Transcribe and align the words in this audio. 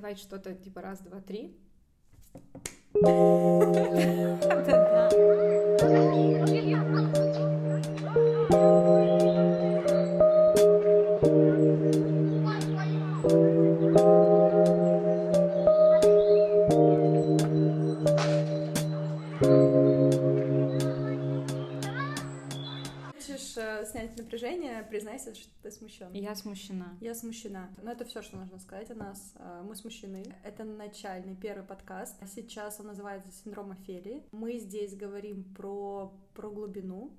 Давай 0.00 0.16
что-то 0.16 0.54
типа 0.54 0.80
раз, 0.80 1.00
два, 1.00 1.20
три. 1.20 1.54
Хочешь 2.94 3.04
признайся, 24.90 25.34
что 25.34 25.50
ты 25.62 25.70
смущен. 25.70 26.12
Я 26.12 26.34
смущена. 26.34 26.96
Я 27.00 27.14
смущена. 27.14 27.70
Но 27.82 27.92
это 27.92 28.04
все, 28.04 28.22
что 28.22 28.36
нужно 28.36 28.58
сказать 28.58 28.90
о 28.90 28.94
нас. 28.94 29.34
Э, 29.36 29.62
Мы 29.64 29.76
смущены. 29.76 30.24
Это 30.42 30.64
начальный 30.64 31.36
первый 31.36 31.64
подкаст. 31.64 32.16
Сейчас 32.26 32.80
он 32.80 32.86
называется 32.86 33.30
«Синдром 33.32 33.70
Офелии». 33.70 34.24
Мы 34.32 34.58
здесь 34.58 34.96
говорим 34.96 35.44
про, 35.54 36.12
про 36.34 36.50
глубину, 36.50 37.12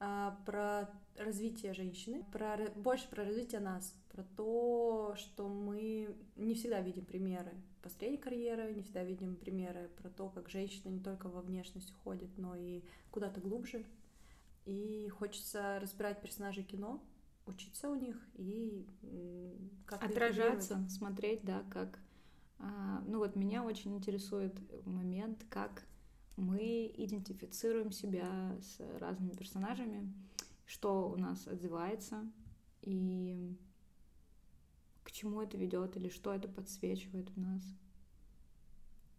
а, 0.00 0.38
про 0.46 0.90
развитие 1.16 1.74
женщины, 1.74 2.24
про, 2.32 2.56
больше 2.74 3.08
про 3.08 3.24
развитие 3.24 3.60
нас, 3.60 3.94
про 4.10 4.24
то, 4.36 5.14
что 5.18 5.48
мы 5.48 6.16
не 6.36 6.54
всегда 6.54 6.80
видим 6.80 7.04
примеры 7.04 7.52
построения 7.82 8.18
карьеры, 8.18 8.72
не 8.72 8.82
всегда 8.82 9.02
видим 9.02 9.36
примеры 9.36 9.90
про 10.00 10.08
то, 10.08 10.28
как 10.28 10.48
женщина 10.48 10.88
не 10.88 11.00
только 11.00 11.28
во 11.28 11.42
внешность 11.42 11.90
уходит, 11.90 12.30
но 12.38 12.54
и 12.54 12.82
куда-то 13.10 13.40
глубже. 13.40 13.84
И 14.64 15.08
хочется 15.08 15.78
разбирать 15.80 16.20
персонажей 16.22 16.62
кино, 16.64 17.02
учиться 17.46 17.88
у 17.88 17.94
них 17.96 18.16
и 18.34 18.86
м, 19.02 19.70
как-то 19.86 20.06
Отражаться, 20.06 20.86
смотреть, 20.88 21.42
да, 21.42 21.64
как... 21.70 21.98
а, 22.58 23.02
Ну 23.06 23.18
вот 23.18 23.34
меня 23.36 23.64
очень 23.64 23.96
интересует 23.96 24.54
момент, 24.86 25.44
как 25.50 25.84
мы 26.36 26.92
идентифицируем 26.96 27.90
себя 27.92 28.56
с 28.60 28.80
разными 29.00 29.32
персонажами, 29.32 30.12
что 30.66 31.10
у 31.10 31.16
нас 31.16 31.46
отзывается 31.48 32.24
и 32.82 33.56
к 35.04 35.12
чему 35.12 35.40
это 35.42 35.56
ведет 35.56 35.96
или 35.96 36.08
что 36.08 36.34
это 36.34 36.48
подсвечивает 36.48 37.30
в 37.30 37.36
нас. 37.38 37.62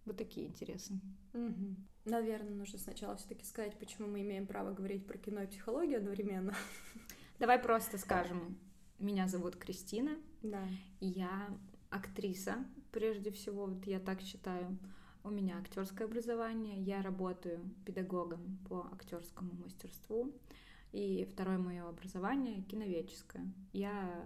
Вот 0.06 0.18
такие 0.18 0.48
интересы. 0.48 1.00
Мгм. 1.34 1.78
Наверное, 2.06 2.54
нужно 2.54 2.78
сначала 2.80 3.16
все-таки 3.16 3.46
сказать, 3.46 3.78
почему 3.80 4.08
мы 4.08 4.22
имеем 4.22 4.46
право 4.46 4.74
говорить 4.74 5.08
про 5.08 5.18
кино 5.18 5.44
и 5.44 5.48
психологию 5.48 5.98
одновременно. 6.00 6.54
Давай 7.40 7.58
просто 7.60 7.98
скажем. 7.98 8.58
Меня 9.00 9.28
зовут 9.28 9.56
Кристина, 9.56 10.18
Да. 10.42 10.62
я 11.00 11.50
актриса, 11.90 12.66
прежде 12.92 13.32
всего, 13.32 13.66
вот 13.66 13.86
я 13.86 14.00
так 14.00 14.22
считаю. 14.22 14.78
У 15.24 15.30
меня 15.30 15.58
актерское 15.58 16.06
образование, 16.08 16.82
я 16.82 17.02
работаю 17.02 17.60
педагогом 17.86 18.60
по 18.68 18.90
актерскому 18.92 19.54
мастерству, 19.54 20.34
и 20.92 21.26
второе 21.32 21.58
мое 21.58 21.88
образование 21.88 22.62
киноведческое. 22.64 23.46
Я 23.72 24.26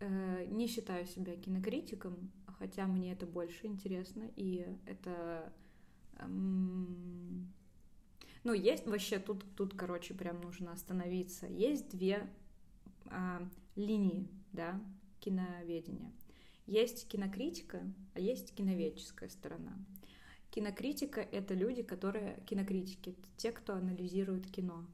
э, 0.00 0.44
не 0.50 0.66
считаю 0.66 1.06
себя 1.06 1.34
кинокритиком, 1.36 2.30
хотя 2.58 2.86
мне 2.86 3.12
это 3.12 3.26
больше 3.26 3.66
интересно, 3.66 4.30
и 4.36 4.66
это 4.86 5.52
эм, 6.18 7.52
ну, 8.44 8.52
есть 8.52 8.86
вообще 8.86 9.18
тут, 9.18 9.44
тут, 9.56 9.74
короче, 9.74 10.14
прям 10.14 10.40
нужно 10.40 10.72
остановиться. 10.72 11.46
Есть 11.46 11.90
две 11.90 12.28
а, 13.06 13.46
линии, 13.76 14.28
да, 14.52 14.80
киноведения. 15.20 16.12
Есть 16.66 17.08
кинокритика, 17.08 17.82
а 18.14 18.20
есть 18.20 18.54
киноведческая 18.54 19.28
сторона. 19.28 19.76
Кинокритика— 20.50 21.20
это 21.32 21.54
люди, 21.54 21.82
которые... 21.82 22.42
Кинокритики— 22.46 23.10
это 23.18 23.28
те, 23.36 23.52
кто 23.52 23.74
анализирует 23.74 24.50
кино. 24.50 24.86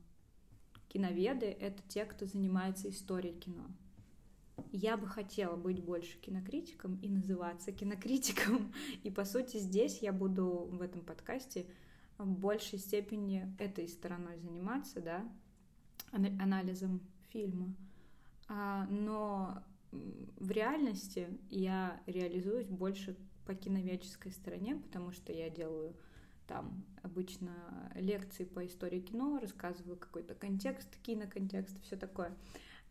Киноведы— 0.88 1.46
это 1.60 1.82
те, 1.88 2.04
кто 2.04 2.26
занимается 2.26 2.88
историей 2.90 3.38
кино. 3.38 3.66
Я 4.72 4.96
бы 4.96 5.06
хотела 5.06 5.56
быть 5.56 5.82
больше 5.82 6.18
кинокритиком 6.18 6.96
и 7.02 7.08
называться 7.08 7.72
кинокритиком. 7.72 8.72
И, 9.02 9.10
по 9.10 9.24
сути, 9.24 9.56
здесь 9.56 9.98
я 9.98 10.12
буду 10.12 10.68
в 10.70 10.82
этом 10.82 11.00
подкасте 11.02 11.66
в 12.18 12.26
большей 12.26 12.78
степени 12.78 13.52
этой 13.58 13.88
стороной 13.88 14.38
заниматься, 14.38 15.00
да, 15.00 15.28
ана- 16.12 16.40
анализом 16.42 17.00
фильма. 17.30 17.74
А, 18.48 18.86
но 18.86 19.62
в 20.38 20.50
реальности 20.50 21.28
я 21.50 22.00
реализуюсь 22.06 22.68
больше 22.68 23.16
по 23.46 23.54
киноведческой 23.54 24.32
стороне, 24.32 24.76
потому 24.76 25.12
что 25.12 25.32
я 25.32 25.50
делаю 25.50 25.94
там 26.46 26.84
обычно 27.02 27.52
лекции 27.94 28.44
по 28.44 28.66
истории 28.66 29.00
кино, 29.00 29.38
рассказываю 29.40 29.96
какой-то 29.96 30.34
контекст, 30.34 30.88
киноконтекст, 31.02 31.82
все 31.82 31.96
такое. 31.96 32.34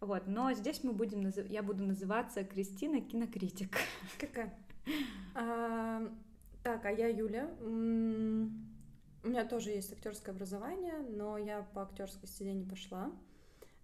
Вот, 0.04 0.28
но 0.28 0.52
здесь 0.52 0.84
мы 0.84 0.92
будем, 0.92 1.22
назыв- 1.22 1.50
я 1.50 1.64
буду 1.64 1.86
называться 1.86 2.44
Кристина 2.44 3.00
кинокритик. 3.00 3.78
Какая? 4.20 4.54
А, 5.34 6.02
Так, 6.62 6.84
а 6.86 6.92
я 6.92 7.08
Юля. 7.08 7.50
У 7.62 9.30
меня 9.30 9.46
тоже 9.46 9.70
есть 9.72 9.94
актерское 9.94 10.36
образование, 10.36 10.98
но 10.98 11.38
я 11.38 11.62
по 11.74 11.84
актерской 11.84 12.28
стезе 12.28 12.54
не 12.54 12.66
пошла. 12.66 13.12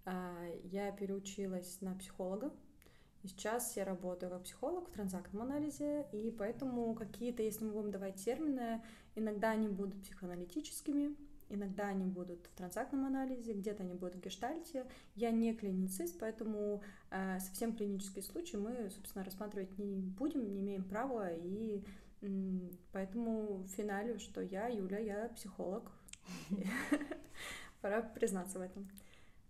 А, 0.03 0.35
Я 0.65 0.91
переучилась 0.91 1.79
на 1.79 1.95
психолога. 1.95 2.51
И 3.23 3.27
сейчас 3.29 3.77
я 3.77 3.85
работаю 3.85 4.29
как 4.31 4.43
психолог 4.43 4.89
в 4.89 4.91
транзактном 4.91 5.43
анализе, 5.43 6.05
и 6.11 6.31
поэтому 6.31 6.93
какие-то, 6.95 7.43
если 7.43 7.63
мы 7.65 7.71
будем 7.71 7.91
давать 7.91 8.15
термины, 8.15 8.81
иногда 9.15 9.51
они 9.51 9.67
будут 9.69 10.01
психоаналитическими, 10.03 11.15
иногда 11.49 11.87
они 11.87 12.05
будут 12.05 12.47
в 12.47 12.57
транзактном 12.57 13.05
анализе, 13.05 13.53
где-то 13.53 13.83
они 13.83 13.93
будут 13.93 14.15
в 14.15 14.21
гештальте. 14.21 14.85
Я 15.15 15.31
не 15.31 15.53
клиницист, 15.53 16.17
поэтому 16.19 16.81
э, 17.11 17.39
совсем 17.39 17.75
клинические 17.75 18.23
случаи 18.23 18.57
мы, 18.57 18.89
собственно, 18.89 19.25
рассматривать 19.25 19.77
не 19.77 19.99
будем, 20.01 20.47
не 20.47 20.59
имеем 20.61 20.83
права, 20.83 21.29
и 21.31 21.83
м, 22.21 22.69
поэтому 22.91 23.63
в 23.63 23.67
финале, 23.67 24.19
что 24.19 24.41
я, 24.41 24.67
Юля, 24.67 24.99
я 24.99 25.29
психолог. 25.29 25.91
Пора 27.81 28.01
признаться 28.01 28.59
в 28.59 28.61
этом. 28.61 28.89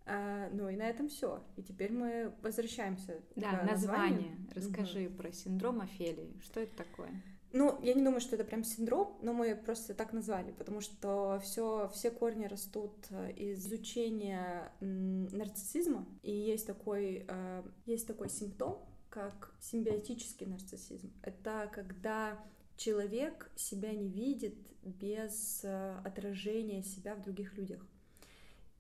А, 0.05 0.49
Ну 0.53 0.69
и 0.69 0.75
на 0.75 0.87
этом 0.89 1.07
все. 1.09 1.43
И 1.55 1.63
теперь 1.63 1.91
мы 1.91 2.33
возвращаемся 2.41 3.21
Да, 3.35 3.63
название. 3.63 4.35
Расскажи 4.55 5.09
про 5.09 5.31
синдром 5.31 5.81
Офелии. 5.81 6.39
Что 6.41 6.59
это 6.61 6.75
такое? 6.77 7.11
Ну, 7.51 7.79
я 7.81 7.95
не 7.95 8.03
думаю, 8.03 8.21
что 8.21 8.35
это 8.35 8.43
прям 8.43 8.63
синдром, 8.63 9.17
но 9.23 9.33
мы 9.33 9.55
просто 9.55 9.95
так 9.95 10.13
назвали, 10.13 10.51
потому 10.51 10.81
что 10.81 11.39
все, 11.43 11.89
все 11.93 12.11
корни 12.11 12.45
растут 12.45 12.93
э, 13.09 13.31
из 13.31 13.65
изучения 13.65 14.71
нарциссизма, 14.79 16.05
и 16.21 16.31
есть 16.31 16.67
такой, 16.67 17.25
э, 17.27 17.63
есть 17.87 18.05
такой 18.05 18.29
симптом, 18.29 18.77
как 19.09 19.55
симбиотический 19.59 20.45
нарциссизм. 20.45 21.11
Это 21.23 21.69
когда 21.73 22.39
человек 22.77 23.49
себя 23.55 23.93
не 23.93 24.09
видит 24.09 24.55
без 24.83 25.61
э, 25.63 25.97
отражения 26.05 26.83
себя 26.83 27.15
в 27.15 27.21
других 27.21 27.57
людях. 27.57 27.83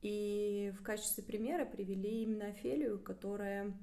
И 0.01 0.71
в 0.79 0.83
качестве 0.83 1.23
примера 1.23 1.65
привели 1.65 2.21
именно 2.23 2.45
Офелию, 2.45 2.99
которая, 2.99 3.73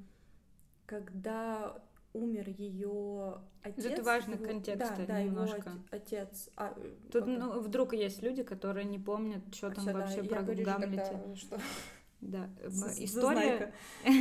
когда 0.87 1.83
умер 2.17 2.49
ее 2.49 3.41
отец. 3.63 3.85
Это 3.85 4.03
важный 4.03 4.35
его- 4.37 4.45
контекст 4.47 4.93
да, 4.97 5.07
да, 5.07 5.23
немножко. 5.23 5.57
его 5.71 5.71
от- 5.91 5.95
отец. 5.95 6.51
а, 6.57 6.75
Тут, 7.13 7.25
как- 7.25 7.39
ну, 7.39 7.61
вдруг 7.61 7.93
есть 7.95 8.23
люди, 8.23 8.43
которые 8.43 8.85
не 8.85 8.99
помнят, 8.99 9.43
что 9.55 9.71
там 9.71 9.85
Всё, 9.85 9.93
да, 9.93 10.01
вообще 10.01 10.23
я 10.23 10.25
про 10.25 10.43
говорю 10.43 10.65
Гамлете. 10.65 11.05
тогда, 11.05 11.35
что 11.37 11.59
Да, 12.21 12.51
з- 12.65 13.05
история. 13.05 13.73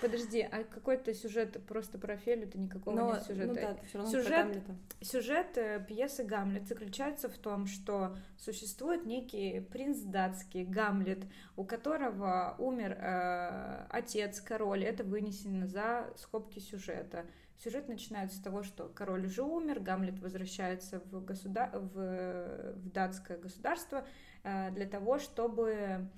Подожди, 0.00 0.40
а 0.40 0.64
какой-то 0.64 1.14
сюжет 1.14 1.64
просто 1.66 1.98
про 1.98 2.14
Офелию, 2.14 2.48
это 2.48 2.58
никакого 2.58 2.96
Но, 2.96 3.12
нет 3.12 3.22
сюжета. 3.22 3.46
ну 3.46 3.54
да, 3.54 3.76
все 3.86 3.98
равно 3.98 4.12
Сюжет-. 4.12 4.62
Сюжет 5.00 5.58
э, 5.58 5.84
пьесы 5.86 6.24
Гамлет 6.24 6.66
заключается 6.66 7.28
в 7.28 7.38
том, 7.38 7.66
что 7.66 8.16
существует 8.36 9.06
некий 9.06 9.60
принц 9.60 9.98
датский 9.98 10.64
Гамлет, 10.64 11.24
у 11.56 11.64
которого 11.64 12.56
умер 12.58 12.98
э, 12.98 13.86
отец, 13.90 14.40
король. 14.40 14.84
Это 14.84 15.04
вынесено 15.04 15.66
за 15.66 16.12
скобки 16.16 16.58
сюжета. 16.58 17.26
Сюжет 17.62 17.88
начинается 17.88 18.38
с 18.38 18.40
того, 18.40 18.64
что 18.64 18.88
король 18.88 19.26
уже 19.26 19.42
умер, 19.42 19.78
Гамлет 19.80 20.18
возвращается 20.18 21.00
в, 21.12 21.24
государ... 21.24 21.70
в... 21.78 22.72
в 22.74 22.90
датское 22.90 23.38
государство 23.38 24.04
э, 24.42 24.72
для 24.72 24.86
того, 24.86 25.20
чтобы 25.20 26.08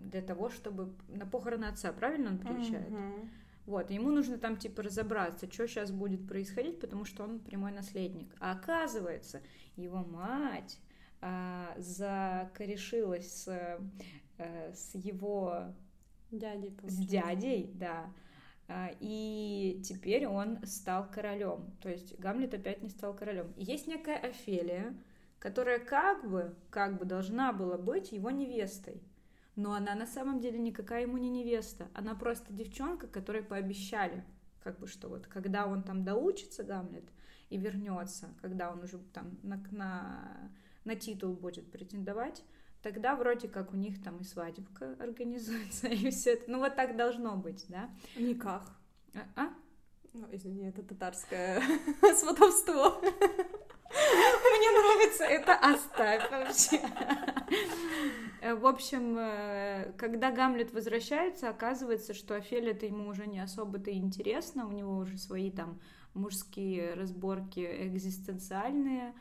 для 0.00 0.22
того, 0.22 0.50
чтобы 0.50 0.94
на 1.08 1.26
похороны 1.26 1.66
отца, 1.66 1.92
правильно 1.92 2.30
он 2.30 2.38
приезжает? 2.38 2.90
Мгм. 2.90 3.30
Вот, 3.66 3.90
ему 3.90 4.10
нужно 4.10 4.36
там 4.36 4.58
типа 4.58 4.82
разобраться, 4.82 5.50
что 5.50 5.66
сейчас 5.66 5.90
будет 5.90 6.28
происходить, 6.28 6.80
потому 6.80 7.04
что 7.06 7.24
он 7.24 7.40
прямой 7.40 7.72
наследник. 7.72 8.34
А 8.38 8.52
оказывается, 8.52 9.40
его 9.76 10.04
мать 10.04 10.78
а, 11.22 11.74
закорешилась 11.78 13.44
с, 13.44 13.80
э, 14.36 14.72
с 14.74 14.94
его 14.94 15.74
Дядей, 16.30 16.76
с 16.82 16.96
дядей, 17.06 17.70
да, 17.74 18.12
А, 18.66 18.90
и 18.98 19.80
теперь 19.84 20.26
он 20.26 20.58
стал 20.66 21.08
королем. 21.10 21.70
То 21.80 21.90
есть 21.90 22.18
Гамлет 22.18 22.54
опять 22.54 22.82
не 22.82 22.88
стал 22.88 23.14
королем. 23.14 23.52
Есть 23.56 23.86
некая 23.86 24.16
Офелия, 24.16 24.94
которая 25.44 25.78
как 25.78 26.26
бы, 26.26 26.54
как 26.70 26.96
бы 26.96 27.04
должна 27.04 27.52
была 27.52 27.76
быть 27.76 28.12
его 28.12 28.30
невестой. 28.30 29.02
Но 29.56 29.74
она 29.74 29.94
на 29.94 30.06
самом 30.06 30.40
деле 30.40 30.58
никакая 30.58 31.02
ему 31.02 31.18
не 31.18 31.28
невеста. 31.28 31.86
Она 31.92 32.14
просто 32.14 32.50
девчонка, 32.54 33.08
которой 33.08 33.42
пообещали, 33.42 34.24
как 34.62 34.78
бы 34.78 34.86
что 34.86 35.10
вот, 35.10 35.26
когда 35.26 35.66
он 35.66 35.82
там 35.82 36.02
доучится, 36.02 36.64
Гамлет, 36.64 37.04
и 37.50 37.58
вернется, 37.58 38.30
когда 38.40 38.72
он 38.72 38.84
уже 38.84 38.96
там 39.12 39.38
на, 39.42 39.62
на, 39.70 40.50
на 40.86 40.96
титул 40.96 41.34
будет 41.34 41.70
претендовать, 41.70 42.42
тогда 42.82 43.14
вроде 43.14 43.46
как 43.46 43.74
у 43.74 43.76
них 43.76 44.02
там 44.02 44.20
и 44.20 44.24
свадебка 44.24 44.96
организуется, 44.98 45.88
и 45.88 46.08
все 46.08 46.32
это. 46.32 46.50
Ну, 46.50 46.60
вот 46.60 46.74
так 46.74 46.96
должно 46.96 47.36
быть, 47.36 47.66
да? 47.68 47.90
Никак. 48.16 48.62
А? 49.12 49.20
а? 49.36 49.54
Ну, 50.14 50.26
извини, 50.32 50.68
это 50.68 50.82
татарское 50.82 51.60
сватовство. 52.16 53.02
Мне 53.90 54.70
нравится 54.70 55.24
это, 55.24 55.54
оставь 55.54 56.30
вообще. 56.30 56.80
В 58.54 58.66
общем, 58.66 59.16
э, 59.18 59.92
когда 59.96 60.30
Гамлет 60.30 60.72
возвращается, 60.72 61.48
оказывается, 61.48 62.12
что 62.12 62.34
Офелия-то 62.34 62.84
ему 62.86 63.08
уже 63.08 63.26
не 63.26 63.40
особо-то 63.40 63.90
интересно, 63.92 64.66
у 64.66 64.72
него 64.72 64.96
уже 64.96 65.16
свои 65.16 65.50
там 65.50 65.80
мужские 66.12 66.94
разборки 66.94 67.60
экзистенциальные. 67.86 69.14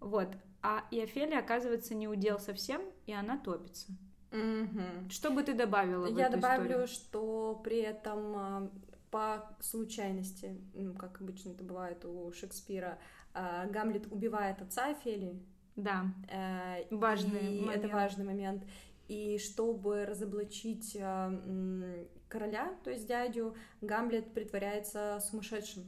Вот. 0.00 0.28
А 0.62 0.84
и 0.90 1.00
Офелия, 1.00 1.38
оказывается, 1.40 1.94
не 1.94 2.06
удел 2.08 2.38
совсем, 2.38 2.82
и 3.06 3.12
она 3.12 3.36
топится. 3.38 3.88
Угу. 4.32 5.10
Что 5.10 5.30
бы 5.30 5.42
ты 5.42 5.52
добавила 5.52 6.06
в 6.06 6.16
Я 6.16 6.26
эту 6.28 6.36
добавлю, 6.36 6.84
историю? 6.84 6.86
что 6.86 7.60
при 7.62 7.78
этом 7.78 8.36
а, 8.36 8.70
по 9.12 9.54
случайности, 9.60 10.58
ну, 10.72 10.94
как 10.94 11.20
обычно 11.20 11.50
это 11.50 11.62
бывает 11.62 12.04
у 12.06 12.32
Шекспира, 12.32 12.98
а, 13.34 13.66
Гамлет 13.66 14.10
убивает 14.10 14.60
отца 14.62 14.86
Офелии. 14.86 15.40
Да, 15.76 16.06
э, 16.28 16.84
важный 16.90 17.58
и 17.58 17.60
момент. 17.60 17.84
это 17.84 17.94
важный 17.94 18.24
момент. 18.24 18.64
И 19.08 19.38
чтобы 19.38 20.06
разоблачить 20.06 20.96
а, 20.98 21.30
короля, 22.28 22.74
то 22.84 22.90
есть 22.90 23.06
дядю, 23.06 23.54
Гамлет 23.82 24.32
притворяется 24.32 25.20
сумасшедшим. 25.20 25.84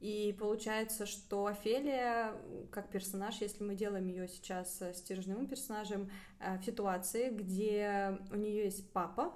И 0.00 0.34
получается, 0.38 1.04
что 1.04 1.46
Офелия, 1.46 2.32
как 2.70 2.88
персонаж, 2.88 3.40
если 3.40 3.62
мы 3.62 3.74
делаем 3.74 4.06
ее 4.06 4.26
сейчас 4.26 4.82
стержневым 4.94 5.48
персонажем, 5.48 6.10
э, 6.40 6.56
в 6.58 6.64
ситуации, 6.64 7.28
где 7.30 8.18
у 8.30 8.36
нее 8.36 8.64
есть 8.64 8.90
папа, 8.92 9.34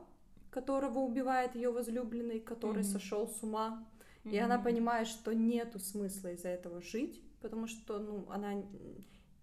которого 0.53 1.01
убивает 1.01 1.57
ее 1.57 1.71
возлюбленный, 1.71 2.39
который 2.39 2.83
mm-hmm. 2.83 2.93
сошел 2.93 3.27
с 3.27 3.43
ума, 3.43 3.85
mm-hmm. 4.25 4.31
и 4.31 4.39
она 4.39 4.59
понимает, 4.59 5.09
что 5.09 5.35
нету 5.35 5.81
смысла 5.81 6.29
из-за 6.29 6.49
этого 6.49 6.81
жить, 6.83 7.21
потому 7.41 7.67
что, 7.67 7.99
ну, 7.99 8.27
она 8.29 8.63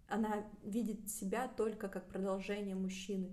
она 0.10 0.44
видит 0.64 1.10
себя 1.10 1.48
только 1.48 1.88
как 1.88 2.08
продолжение 2.08 2.76
мужчины. 2.76 3.30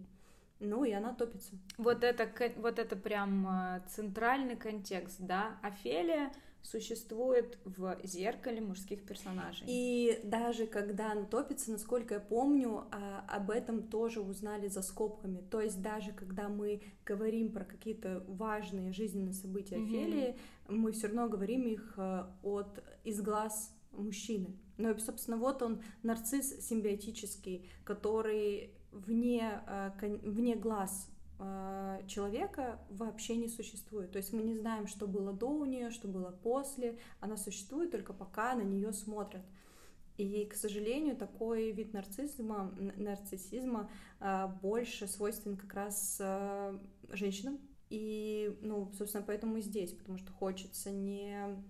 Ну, 0.58 0.84
и 0.84 0.92
она 0.92 1.12
топится. 1.12 1.56
Вот 1.76 2.02
это, 2.02 2.30
вот 2.56 2.78
это 2.78 2.96
прям 2.96 3.46
э, 3.46 3.82
центральный 3.88 4.56
контекст, 4.56 5.16
да? 5.20 5.58
Офелия 5.62 6.32
существует 6.66 7.58
в 7.64 7.98
зеркале 8.02 8.60
мужских 8.60 9.04
персонажей. 9.04 9.66
И 9.68 10.20
даже 10.24 10.66
когда 10.66 11.12
она 11.12 11.24
топится, 11.24 11.70
насколько 11.70 12.14
я 12.14 12.20
помню, 12.20 12.86
а, 12.90 13.24
об 13.28 13.50
этом 13.50 13.84
тоже 13.84 14.20
узнали 14.20 14.68
за 14.68 14.82
скобками. 14.82 15.40
То 15.50 15.60
есть 15.60 15.80
даже 15.80 16.12
когда 16.12 16.48
мы 16.48 16.82
говорим 17.04 17.52
про 17.52 17.64
какие-то 17.64 18.24
важные 18.26 18.92
жизненные 18.92 19.34
события 19.34 19.76
mm-hmm. 19.76 19.84
Офелии, 19.84 20.38
мы 20.68 20.92
все 20.92 21.06
равно 21.06 21.28
говорим 21.28 21.66
их 21.66 21.94
э, 21.96 22.24
от 22.42 22.82
из 23.04 23.20
глаз 23.22 23.72
мужчины. 23.92 24.58
Ну 24.78 24.90
и, 24.90 24.98
собственно, 24.98 25.36
вот 25.36 25.62
он, 25.62 25.82
нарцисс 26.02 26.66
симбиотический, 26.66 27.70
который 27.84 28.74
вне, 28.90 29.62
э, 29.66 29.90
вне 30.22 30.56
глаз 30.56 31.08
человека 32.06 32.78
вообще 32.88 33.36
не 33.36 33.48
существует. 33.48 34.12
То 34.12 34.18
есть 34.18 34.32
мы 34.32 34.42
не 34.42 34.54
знаем, 34.56 34.86
что 34.86 35.06
было 35.06 35.32
до 35.32 35.48
у 35.48 35.64
нее, 35.64 35.90
что 35.90 36.08
было 36.08 36.30
после. 36.30 36.98
Она 37.20 37.36
существует 37.36 37.90
только 37.90 38.12
пока 38.12 38.54
на 38.54 38.62
нее 38.62 38.92
смотрят. 38.92 39.42
И, 40.16 40.46
к 40.46 40.54
сожалению, 40.54 41.16
такой 41.16 41.72
вид 41.72 41.92
нарциссизма, 41.92 42.74
нарциссизма 42.96 43.90
э, 44.20 44.48
больше 44.62 45.06
свойственен 45.06 45.58
как 45.58 45.74
раз 45.74 46.20
женщинам. 47.10 47.58
И, 47.90 48.58
ну, 48.62 48.90
собственно, 48.92 49.24
поэтому 49.24 49.58
и 49.58 49.60
здесь, 49.60 49.92
потому 49.92 50.18
что 50.18 50.32
хочется 50.32 50.90
не, 50.90 51.62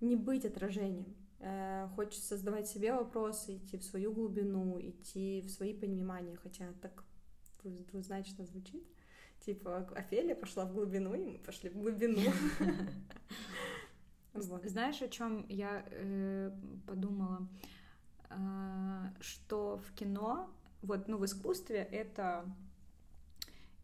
не 0.00 0.16
быть 0.16 0.44
отражением. 0.44 1.14
Хочется 1.94 2.36
задавать 2.36 2.66
себе 2.66 2.92
вопросы, 2.92 3.56
идти 3.56 3.78
в 3.78 3.84
свою 3.84 4.12
глубину, 4.12 4.78
идти 4.80 5.40
в 5.42 5.50
свои 5.50 5.72
понимания, 5.72 6.36
хотя 6.36 6.72
так 6.82 7.04
двузначно 7.70 8.44
звучит. 8.44 8.84
Типа, 9.40 9.88
Офелия 9.94 10.34
пошла 10.34 10.64
в 10.64 10.72
глубину, 10.72 11.14
и 11.14 11.24
мы 11.24 11.38
пошли 11.38 11.70
в 11.70 11.76
глубину. 11.76 12.20
Знаешь, 14.34 15.00
о 15.02 15.08
чем 15.08 15.46
я 15.48 15.84
э, 15.90 16.50
подумала? 16.86 17.48
А, 18.30 19.12
что 19.20 19.78
в 19.78 19.94
кино, 19.94 20.50
вот, 20.82 21.08
ну, 21.08 21.18
в 21.18 21.24
искусстве 21.24 21.78
это... 21.78 22.44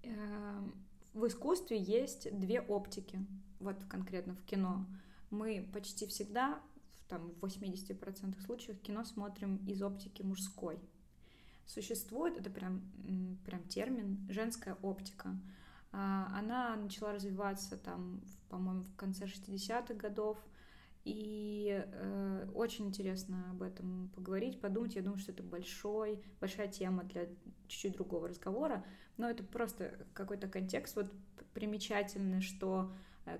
Э, 0.02 0.60
в 1.14 1.26
искусстве 1.26 1.78
есть 1.78 2.36
две 2.38 2.60
оптики, 2.60 3.24
вот 3.60 3.82
конкретно 3.84 4.34
в 4.34 4.44
кино. 4.44 4.84
Мы 5.30 5.68
почти 5.72 6.06
всегда, 6.06 6.60
там, 7.08 7.30
в 7.40 7.44
80% 7.44 8.40
случаев 8.44 8.80
кино 8.80 9.04
смотрим 9.04 9.56
из 9.66 9.80
оптики 9.80 10.22
мужской. 10.22 10.78
Существует, 11.66 12.38
это 12.38 12.50
прям, 12.50 12.82
прям 13.44 13.62
термин, 13.64 14.26
женская 14.28 14.74
оптика. 14.82 15.38
А, 15.92 16.32
она 16.36 16.76
начала 16.76 17.12
развиваться 17.12 17.76
там, 17.76 18.20
по-моему, 18.48 18.82
в 18.82 18.96
конце 18.96 19.24
60-х 19.24 19.94
годов, 19.94 20.38
и 21.04 21.84
э, 21.86 22.48
очень 22.54 22.86
интересно 22.86 23.50
об 23.50 23.62
этом 23.62 24.08
поговорить, 24.14 24.60
подумать. 24.60 24.94
Я 24.94 25.02
думаю, 25.02 25.18
что 25.18 25.32
это 25.32 25.42
большой, 25.42 26.22
большая 26.40 26.66
тема 26.68 27.04
для 27.04 27.26
чуть-чуть 27.68 27.92
другого 27.92 28.28
разговора. 28.28 28.84
Но 29.18 29.28
это 29.28 29.44
просто 29.44 29.98
какой-то 30.14 30.48
контекст. 30.48 30.96
Вот 30.96 31.12
примечательно, 31.52 32.40
что 32.40 32.90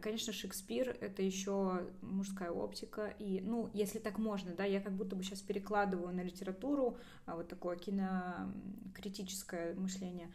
конечно, 0.01 0.33
Шекспир— 0.33 0.97
это 1.01 1.23
еще 1.23 1.87
мужская 2.01 2.51
оптика, 2.51 3.15
и, 3.19 3.41
ну, 3.41 3.71
если 3.75 3.99
так 3.99 4.19
можно, 4.19 4.55
да, 4.55 4.65
я 4.65 4.81
как 4.81 4.95
будто 4.95 5.15
бы 5.15 5.23
сейчас 5.23 5.41
перекладываю 5.41 6.15
на 6.15 6.23
литературу 6.23 6.99
а, 7.27 7.37
вот 7.37 7.49
такое 7.49 7.77
кинокритическое 7.77 9.75
мышление, 9.75 10.33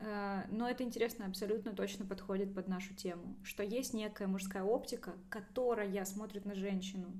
э, 0.00 0.42
но 0.50 0.68
это 0.68 0.82
интересно, 0.82 1.26
абсолютно 1.26 1.72
точно 1.72 2.06
подходит 2.06 2.54
под 2.54 2.66
нашу 2.66 2.94
тему, 2.94 3.36
что 3.44 3.62
есть 3.62 3.94
некая 3.94 4.26
мужская 4.26 4.64
оптика, 4.64 5.14
которая 5.28 6.04
смотрит 6.04 6.44
на 6.44 6.54
женщину, 6.56 7.12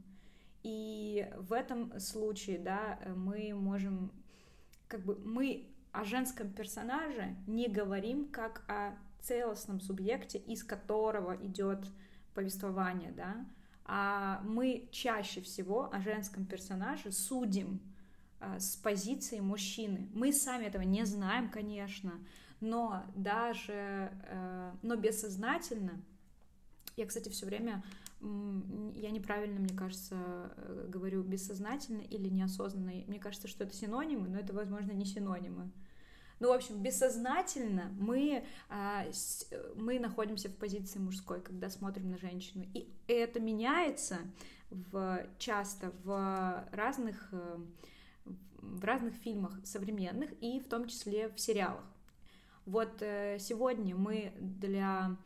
и 0.64 1.30
в 1.36 1.52
этом 1.52 1.98
случае, 2.00 2.58
да, 2.58 2.98
мы 3.14 3.54
можем, 3.54 4.10
как 4.88 5.00
бы, 5.00 5.16
мы 5.16 5.68
о 5.92 6.04
женском 6.04 6.50
персонаже 6.50 7.36
не 7.46 7.68
говорим 7.68 8.28
как 8.28 8.64
о 8.68 8.92
целостном 9.28 9.80
субъекте, 9.80 10.38
из 10.38 10.64
которого 10.64 11.36
идет 11.36 11.86
повествование, 12.34 13.12
да, 13.12 13.46
а 13.84 14.40
мы 14.44 14.88
чаще 14.90 15.40
всего 15.40 15.92
о 15.92 16.00
женском 16.00 16.44
персонаже 16.44 17.12
судим 17.12 17.80
а, 18.40 18.58
с 18.58 18.76
позиции 18.76 19.40
мужчины. 19.40 20.08
Мы 20.14 20.32
сами 20.32 20.64
этого 20.64 20.82
не 20.82 21.04
знаем, 21.04 21.50
конечно, 21.50 22.12
но 22.60 23.04
даже, 23.14 23.72
э, 23.72 24.72
но 24.82 24.96
бессознательно, 24.96 26.02
я, 26.96 27.06
кстати, 27.06 27.28
все 27.28 27.46
время, 27.46 27.84
я 28.20 29.10
неправильно, 29.10 29.60
мне 29.60 29.76
кажется, 29.76 30.16
э, 30.56 30.86
говорю 30.88 31.22
бессознательно 31.22 32.00
или 32.00 32.28
неосознанно, 32.28 32.90
мне 33.06 33.20
кажется, 33.20 33.46
что 33.46 33.62
это 33.62 33.74
синонимы, 33.74 34.28
но 34.28 34.38
это, 34.38 34.52
возможно, 34.52 34.90
не 34.90 35.04
синонимы. 35.04 35.70
Ну, 36.40 36.48
в 36.48 36.52
общем, 36.52 36.82
бессознательно 36.82 37.92
мы, 37.98 38.44
а, 38.68 39.04
мы 39.74 39.98
находимся 39.98 40.48
в 40.48 40.54
позиции 40.54 40.98
мужской, 40.98 41.40
когда 41.40 41.68
смотрим 41.68 42.10
на 42.10 42.18
женщину. 42.18 42.64
И 42.74 42.88
это 43.08 43.40
меняется 43.40 44.18
в, 44.70 45.26
часто 45.38 45.92
в 46.04 46.64
разных, 46.70 47.28
э, 47.32 47.58
в 48.58 48.84
разных 48.84 49.14
фильмах 49.14 49.58
современных 49.64 50.30
и 50.40 50.60
в 50.60 50.68
том 50.68 50.86
числе 50.86 51.28
в 51.28 51.40
сериалах. 51.40 51.84
Вот 52.66 53.00
э, 53.00 53.38
сегодня 53.40 53.96
мы 53.96 54.32
для 54.38 55.16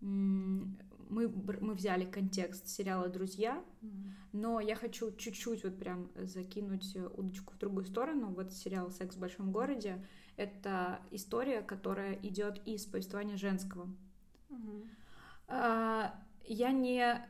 мы, 0.00 1.28
мы 1.28 1.74
взяли 1.74 2.04
контекст 2.04 2.68
сериала 2.68 3.08
«Друзья», 3.08 3.64
mm-hmm. 3.80 4.10
но 4.32 4.60
я 4.60 4.76
хочу 4.76 5.10
чуть-чуть 5.16 5.64
вот 5.64 5.78
прям 5.78 6.10
закинуть 6.16 6.96
удочку 7.16 7.54
в 7.54 7.58
другую 7.58 7.86
сторону. 7.86 8.28
Вот 8.28 8.52
сериал 8.52 8.90
«Секс 8.90 9.16
в 9.16 9.20
большом 9.20 9.52
городе»— 9.52 10.04
это 10.36 11.00
история, 11.10 11.62
которая 11.62 12.14
идет 12.22 12.60
из 12.66 12.84
повествования 12.86 13.36
женского. 13.36 13.88
А, 15.48 16.14
я 16.44 16.72
не 16.72 17.26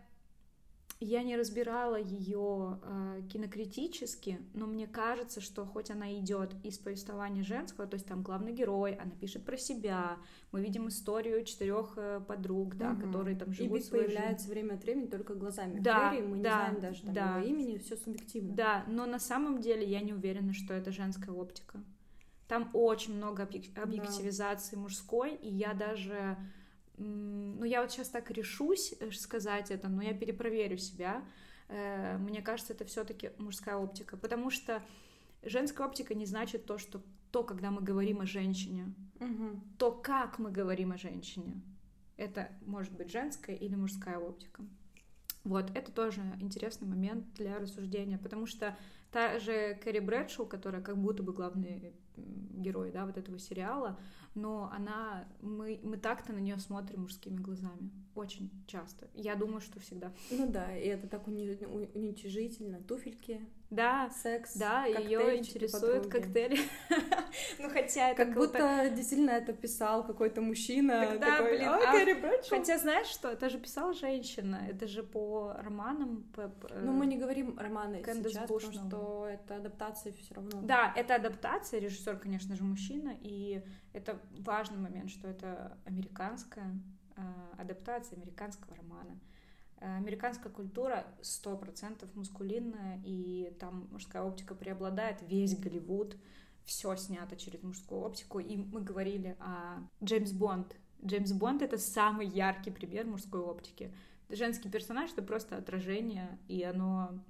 я 0.99 1.23
не 1.23 1.37
разбирала 1.37 1.97
ее 2.01 2.81
э, 2.83 3.21
кинокритически, 3.31 4.41
но 4.55 4.67
мне 4.67 4.87
кажется, 4.87 5.43
что 5.43 5.67
хоть 5.67 5.91
она 5.91 6.19
идет 6.19 6.55
из 6.65 6.79
повествования 6.79 7.43
женского, 7.43 7.87
то 7.87 7.97
есть 7.97 8.07
там 8.07 8.23
главный 8.23 8.53
герой, 8.53 8.95
она 8.95 9.11
пишет 9.11 9.45
про 9.45 9.59
себя, 9.59 10.17
мы 10.53 10.63
видим 10.63 10.89
историю 10.89 11.45
четырех 11.45 11.95
э, 11.97 12.23
подруг, 12.27 12.77
да, 12.77 12.93
угу. 12.93 13.03
которые 13.03 13.37
там 13.37 13.53
живут. 13.53 13.79
И 13.79 13.83
Вик 13.83 13.91
появляется 13.91 14.49
время 14.49 14.75
от 14.75 14.85
времени 14.85 15.07
только 15.07 15.35
глазами 15.35 15.81
да, 15.81 16.13
Ферри, 16.13 16.23
мы 16.23 16.39
да, 16.39 16.39
не 16.39 16.41
знаем 16.41 16.81
даже 16.81 17.03
там 17.03 17.15
да. 17.15 17.37
его 17.37 17.47
имени, 17.47 17.77
все 17.77 17.97
субъективно. 17.97 18.55
Да, 18.55 18.85
но 18.89 19.05
на 19.05 19.19
самом 19.19 19.61
деле 19.61 19.87
я 19.87 20.01
не 20.01 20.15
уверена, 20.15 20.55
что 20.55 20.73
это 20.73 20.93
женская 20.93 21.33
оптика. 21.33 21.83
Там 22.49 22.71
очень 22.73 23.17
много 23.17 23.43
объективизации 23.43 24.77
да. 24.77 24.83
мужской, 24.83 25.35
и 25.35 25.49
я 25.49 25.75
даже 25.75 26.37
ну, 26.99 27.65
я 27.65 27.83
вот 27.83 27.93
сейчас 27.93 28.09
так 28.09 28.31
решусь 28.31 28.95
э, 28.99 29.11
сказать 29.13 29.71
это, 29.71 29.89
но 29.89 30.03
я 30.03 30.15
перепроверю 30.15 30.79
себя. 30.79 31.25
Э, 31.69 32.17
мне 32.19 32.41
кажется, 32.41 32.73
это 32.73 32.85
все-таки 32.85 33.33
мужская 33.39 33.77
оптика, 33.77 34.17
потому 34.17 34.51
что 34.51 34.83
женская 35.43 35.87
оптика 35.87 36.15
не 36.15 36.27
значит 36.27 36.65
то, 36.65 36.79
что 36.79 37.03
то, 37.33 37.45
когда 37.45 37.71
мы 37.71 37.83
говорим 37.83 38.21
о 38.21 38.27
женщине, 38.27 38.95
угу. 39.21 39.61
то, 39.79 39.93
как 39.93 40.39
мы 40.39 40.51
говорим 40.51 40.93
о 40.93 40.97
женщине, 40.97 41.61
это 42.17 42.51
может 42.65 42.93
быть 42.93 43.11
женская 43.11 43.55
или 43.55 43.75
мужская 43.75 44.19
оптика. 44.19 44.65
Вот, 45.45 45.71
это 45.77 45.93
тоже 45.93 46.23
интересный 46.41 46.89
момент 46.89 47.35
для 47.35 47.59
рассуждения, 47.59 48.19
потому 48.19 48.47
что 48.47 48.77
та 49.17 49.39
же 49.39 49.75
Кэрри 49.83 50.01
Брэдшоу, 50.01 50.45
которая 50.47 50.83
как 50.83 50.99
будто 50.99 51.23
бы 51.23 51.33
главный 51.33 51.95
герой, 52.17 52.91
да, 52.93 53.07
вот 53.07 53.17
этого 53.17 53.39
сериала, 53.39 53.99
но 54.35 54.71
она, 54.71 55.27
мы, 55.41 55.81
мы 55.83 55.97
так-то 55.97 56.35
на 56.35 56.39
нее 56.39 56.59
смотрим 56.59 57.01
мужскими 57.01 57.37
глазами. 57.37 57.91
Очень 58.15 58.51
часто. 58.67 59.09
Я 59.15 59.35
думаю, 59.35 59.63
что 59.63 59.81
всегда. 59.81 60.13
Ну 60.31 60.51
да, 60.51 60.77
и 60.77 60.87
это 60.87 61.09
так 61.09 61.27
уни- 61.29 61.91
уничижительно. 61.95 62.83
Туфельки, 62.83 63.41
да, 63.71 64.11
секс, 64.11 64.57
да, 64.57 64.85
ее 64.85 65.39
интересуют 65.39 66.07
коктейли. 66.07 66.59
ну 67.59 67.69
хотя 67.69 68.11
это 68.11 68.25
как 68.25 68.35
будто 68.35 68.91
действительно 68.95 69.31
это 69.31 69.53
писал 69.53 70.07
какой-то 70.07 70.41
мужчина. 70.41 71.17
Да, 71.21 71.43
блин, 71.43 71.69
а 71.69 72.43
хотя 72.49 72.79
знаешь 72.79 73.09
что, 73.09 73.29
это 73.29 73.49
же 73.49 73.59
писала 73.59 73.93
женщина, 73.93 74.61
это 74.71 74.87
же 74.87 75.03
по 75.03 75.53
романам. 75.59 76.25
Ну 76.81 76.93
мы 76.93 77.07
не 77.07 77.17
говорим 77.17 77.59
романы 77.59 78.05
сейчас, 78.05 78.49
потому 78.49 78.61
что 78.61 78.81
это 79.29 79.57
адаптация 79.57 80.13
все 80.13 80.35
равно. 80.35 80.63
Да, 80.63 80.93
это 80.97 81.15
адаптация, 81.15 81.81
режиссер, 81.81 82.19
конечно 82.19 82.57
же, 82.57 82.65
мужчина, 82.65 83.17
и 83.21 83.63
это 83.93 84.21
важный 84.39 84.79
момент, 84.79 85.11
что 85.11 85.29
это 85.29 85.79
американская 85.85 86.79
э, 87.17 87.23
адаптация 87.59 88.17
американского 88.17 88.77
романа. 88.77 89.19
Э, 89.79 89.97
американская 89.97 90.53
культура 90.53 91.07
сто 91.23 91.57
процентов 91.57 92.15
мускулинная, 92.15 93.01
и 93.05 93.55
там 93.61 93.89
мужская 93.91 94.23
оптика 94.23 94.55
преобладает, 94.55 95.23
весь 95.23 95.59
Голливуд, 95.59 96.17
все 96.65 96.97
снято 96.97 97.37
через 97.37 97.63
мужскую 97.63 98.01
оптику, 98.03 98.41
и 98.41 98.57
мы 98.57 98.81
говорили 98.81 99.37
о 99.39 99.79
Джеймс 100.03 100.33
Бонд. 100.33 100.77
Джеймс 101.05 101.33
Бонд— 101.33 101.63
это 101.63 101.79
самый 101.79 102.27
яркий 102.27 102.71
пример 102.71 103.07
мужской 103.07 103.41
оптики. 103.41 103.93
Женский 104.29 104.69
персонаж— 104.69 105.13
это 105.13 105.23
просто 105.23 105.57
отражение, 105.57 106.39
и 106.49 106.63
оно 106.65 107.21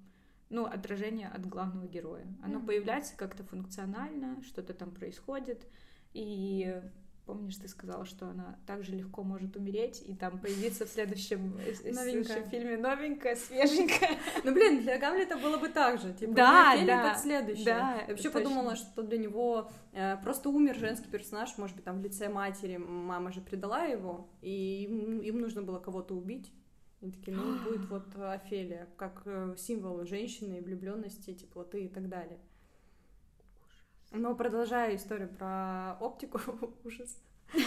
ну, 0.49 0.65
отражение 0.65 1.29
от 1.29 1.47
главного 1.47 1.87
героя. 1.87 2.27
Оно 2.43 2.59
mm-hmm. 2.59 2.67
появляется 2.67 3.17
как-то 3.17 3.45
функционально, 3.45 4.43
что-то 4.43 4.75
там 4.75 4.91
происходит, 4.91 5.67
и 6.13 6.81
помнишь, 7.27 7.57
ты 7.57 7.69
сказала, 7.69 8.07
что 8.07 8.29
она 8.29 8.57
также 8.67 8.93
легко 8.93 9.25
может 9.25 9.57
умереть 9.57 10.03
и 10.07 10.15
там 10.15 10.39
появиться 10.39 10.87
в 10.87 10.89
следующем, 10.89 11.59
э, 11.59 11.73
в 11.73 11.77
следующем 11.77 12.49
фильме 12.49 12.77
новенькая, 12.79 13.35
свеженькая. 13.35 14.11
Ну, 14.45 14.53
блин, 14.55 14.81
для 14.81 14.97
Гамлета 14.99 15.37
было 15.37 15.59
бы 15.59 15.69
так 15.69 16.01
же. 16.01 16.13
Типа, 16.15 16.33
да, 16.33 16.77
да. 16.87 17.03
Как 17.11 17.19
следующее. 17.19 17.65
Да, 17.65 17.97
Я 18.03 18.07
вообще 18.09 18.31
подумала, 18.31 18.77
что 18.77 19.03
для 19.03 19.19
него 19.19 19.69
э, 19.93 20.17
просто 20.23 20.49
умер 20.51 20.77
женский 20.77 21.09
персонаж, 21.09 21.59
может 21.59 21.75
быть, 21.75 21.85
там 21.85 21.99
в 21.99 22.03
лице 22.03 22.29
матери, 22.29 22.77
мама 22.77 23.33
же 23.33 23.41
предала 23.41 23.85
его, 23.85 24.29
и 24.41 24.85
им, 24.85 25.21
им 25.21 25.41
нужно 25.41 25.63
было 25.63 25.81
кого-то 25.81 26.15
убить. 26.15 26.53
И 27.07 27.13
такие, 27.13 27.37
ну, 27.37 27.57
будет 27.63 27.89
вот 27.89 28.17
Офелия, 28.17 28.89
как 28.97 29.23
э, 29.27 29.55
символ 29.57 30.05
женщины, 30.05 30.61
влюбленности, 30.61 31.35
теплоты 31.35 31.85
и 31.85 31.89
так 31.89 32.09
далее. 32.09 32.41
Но 34.11 34.35
продолжая 34.35 34.97
историю 34.97 35.29
про 35.29 35.97
оптику, 36.01 36.41
ужас. 36.85 37.17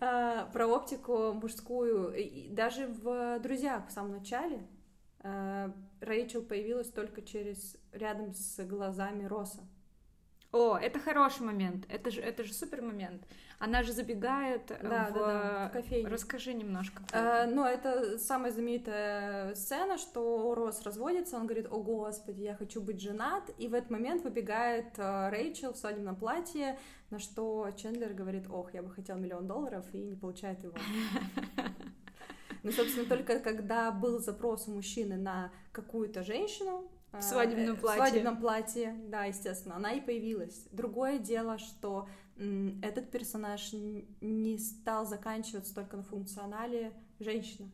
А, 0.00 0.46
про 0.46 0.66
оптику 0.66 1.34
мужскую. 1.34 2.14
Даже 2.54 2.86
в 2.86 3.38
«Друзьях» 3.40 3.86
в 3.88 3.92
самом 3.92 4.12
начале 4.12 4.66
а, 5.20 5.70
Рэйчел 6.00 6.42
появилась 6.42 6.88
только 6.88 7.20
через 7.20 7.76
рядом 7.92 8.32
с 8.32 8.64
глазами 8.64 9.24
Роса. 9.24 9.60
О, 10.52 10.78
это 10.78 10.98
хороший 10.98 11.42
момент. 11.42 11.84
Это 11.90 12.10
же, 12.10 12.22
это 12.22 12.44
же 12.44 12.54
супер 12.54 12.80
момент. 12.80 13.26
Она 13.58 13.82
же 13.82 13.92
забегает 13.92 14.66
да, 14.66 14.76
в... 14.76 14.88
Да, 14.88 15.10
да, 15.12 15.68
в 15.68 15.72
кофейню. 15.72 16.10
Расскажи 16.10 16.52
немножко. 16.52 17.02
А, 17.12 17.46
ну, 17.46 17.64
это 17.64 18.18
самая 18.18 18.52
знаменитая 18.52 19.54
сцена, 19.54 19.96
что 19.96 20.54
Рос 20.54 20.82
разводится, 20.82 21.36
он 21.36 21.46
говорит, 21.46 21.66
о 21.70 21.78
господи, 21.82 22.42
я 22.42 22.54
хочу 22.54 22.82
быть 22.82 23.00
женат, 23.00 23.50
и 23.56 23.68
в 23.68 23.74
этот 23.74 23.90
момент 23.90 24.24
выбегает 24.24 24.98
э, 24.98 25.30
Рэйчел 25.30 25.72
в 25.72 25.78
свадебном 25.78 26.16
платье, 26.16 26.78
на 27.10 27.18
что 27.18 27.70
Чендлер 27.76 28.12
говорит, 28.12 28.46
ох, 28.50 28.74
я 28.74 28.82
бы 28.82 28.90
хотел 28.90 29.16
миллион 29.16 29.46
долларов, 29.46 29.86
и 29.92 29.98
не 29.98 30.16
получает 30.16 30.62
его. 30.62 30.74
Ну, 32.62 32.72
собственно, 32.72 33.06
только 33.06 33.38
когда 33.38 33.92
был 33.92 34.18
запрос 34.18 34.66
у 34.66 34.72
мужчины 34.72 35.16
на 35.16 35.52
какую-то 35.70 36.24
женщину, 36.24 36.90
в 37.18 37.22
свадебном 37.22 37.76
платье. 37.76 38.02
В 38.02 38.08
свадебном 38.08 38.40
платье, 38.40 38.96
да, 39.08 39.24
естественно, 39.24 39.76
она 39.76 39.92
и 39.92 40.00
появилась. 40.00 40.66
Другое 40.72 41.18
дело, 41.18 41.58
что 41.58 42.08
этот 42.82 43.10
персонаж 43.10 43.72
не 44.20 44.58
стал 44.58 45.06
заканчиваться 45.06 45.74
только 45.74 45.96
на 45.96 46.02
функционале 46.02 46.92
женщины. 47.18 47.70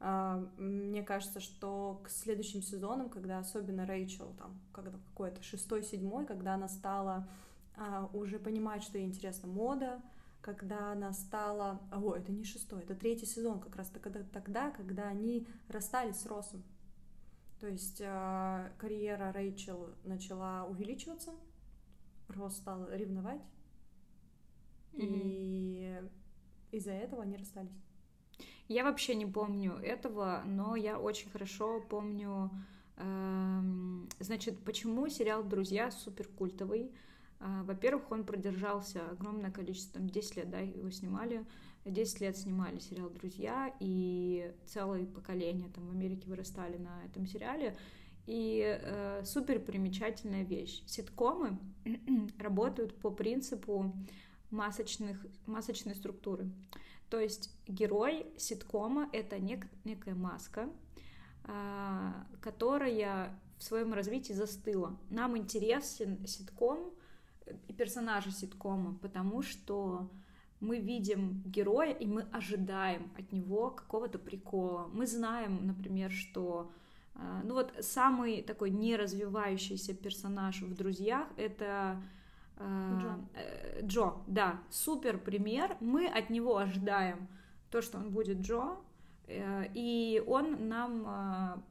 А, 0.00 0.46
мне 0.58 1.02
кажется, 1.02 1.40
что 1.40 2.02
к 2.04 2.10
следующим 2.10 2.62
сезонам, 2.62 3.08
когда 3.08 3.38
особенно 3.38 3.86
Рэйчел, 3.86 4.34
там, 4.38 4.60
когда 4.72 4.90
какой-то 4.90 5.42
шестой, 5.42 5.82
седьмой, 5.82 6.26
когда 6.26 6.54
она 6.54 6.68
стала 6.68 7.28
а, 7.76 8.10
уже 8.12 8.38
понимать, 8.38 8.82
что 8.82 8.98
ей 8.98 9.06
интересна 9.06 9.48
мода, 9.48 10.02
когда 10.40 10.92
она 10.92 11.12
стала... 11.12 11.80
О, 11.90 12.14
это 12.14 12.32
не 12.32 12.44
шестой, 12.44 12.82
это 12.82 12.94
третий 12.94 13.24
сезон, 13.24 13.60
как 13.60 13.76
раз 13.76 13.88
тогда, 13.88 14.20
тогда 14.30 14.70
когда 14.72 15.08
они 15.08 15.46
расстались 15.68 16.16
с 16.16 16.26
Росом. 16.26 16.62
То 17.64 17.70
есть 17.70 18.02
э, 18.02 18.72
карьера 18.76 19.32
Рэйчел 19.32 19.88
начала 20.04 20.66
увеличиваться, 20.66 21.32
Росс 22.28 22.58
стал 22.58 22.90
ревновать, 22.90 23.40
mm-hmm. 24.92 25.20
и 25.24 26.02
из-за 26.72 26.90
этого 26.90 27.22
они 27.22 27.38
расстались. 27.38 27.72
Я 28.68 28.84
вообще 28.84 29.14
не 29.14 29.24
помню 29.24 29.76
этого, 29.76 30.42
но 30.44 30.76
я 30.76 30.98
очень 30.98 31.30
хорошо 31.30 31.80
помню, 31.80 32.50
э, 32.98 33.60
значит, 34.20 34.62
почему 34.62 35.08
сериал 35.08 35.42
«Друзья» 35.42 35.90
супер 35.90 36.28
культовый. 36.28 36.92
Э, 37.40 37.62
во-первых, 37.62 38.10
он 38.10 38.26
продержался 38.26 39.08
огромное 39.08 39.50
количество, 39.50 40.00
там 40.00 40.10
10 40.10 40.36
лет, 40.36 40.50
да, 40.50 40.58
его 40.58 40.90
снимали, 40.90 41.46
10 41.84 42.20
лет 42.20 42.36
снимали 42.36 42.78
сериал 42.78 43.10
«Друзья», 43.10 43.74
и 43.80 44.52
целое 44.66 45.06
поколение 45.06 45.68
там 45.70 45.86
в 45.88 45.90
Америке 45.90 46.28
вырастали 46.28 46.76
на 46.78 47.04
этом 47.04 47.26
сериале. 47.26 47.76
И 48.26 48.62
э, 48.64 49.22
супер 49.24 49.60
примечательная 49.60 50.44
вещь. 50.44 50.82
Ситкомы 50.86 51.58
работают 52.38 52.98
по 52.98 53.10
принципу 53.10 53.92
масочных, 54.50 55.26
масочной 55.46 55.94
структуры. 55.94 56.50
То 57.10 57.20
есть 57.20 57.50
герой 57.68 58.26
ситкома— 58.38 59.10
это 59.12 59.38
нек, 59.38 59.66
некая 59.84 60.14
маска, 60.14 60.70
э, 61.44 62.12
которая 62.40 63.38
в 63.58 63.62
своем 63.62 63.92
развитии 63.92 64.32
застыла. 64.32 64.98
Нам 65.10 65.36
интересен 65.36 66.26
ситком 66.26 66.92
и 67.68 67.72
персонажи 67.74 68.30
ситкома, 68.30 68.96
потому 69.00 69.42
что 69.42 70.10
мы 70.60 70.78
видим 70.78 71.42
героя, 71.44 71.92
и 71.92 72.06
мы 72.06 72.22
ожидаем 72.32 73.10
от 73.18 73.32
него 73.32 73.70
какого-то 73.70 74.18
прикола. 74.18 74.88
Мы 74.92 75.06
знаем, 75.06 75.66
например, 75.66 76.10
что 76.10 76.70
э, 77.14 77.40
ну 77.44 77.54
вот 77.54 77.72
самый 77.80 78.42
такой 78.42 78.70
неразвивающийся 78.70 79.94
персонаж 79.94 80.62
в 80.62 80.74
«Друзьях»— 80.74 81.28
это 81.36 82.02
э, 82.56 82.98
Джо. 83.00 83.18
Э, 83.34 83.86
Джо, 83.86 84.14
да, 84.26 84.60
супер 84.70 85.18
пример. 85.18 85.76
Мы 85.80 86.06
от 86.06 86.30
него 86.30 86.56
ожидаем 86.56 87.28
то, 87.70 87.82
что 87.82 87.98
он 87.98 88.10
будет 88.10 88.38
Джо, 88.40 88.76
и 89.26 90.22
он 90.26 90.68
нам 90.68 91.64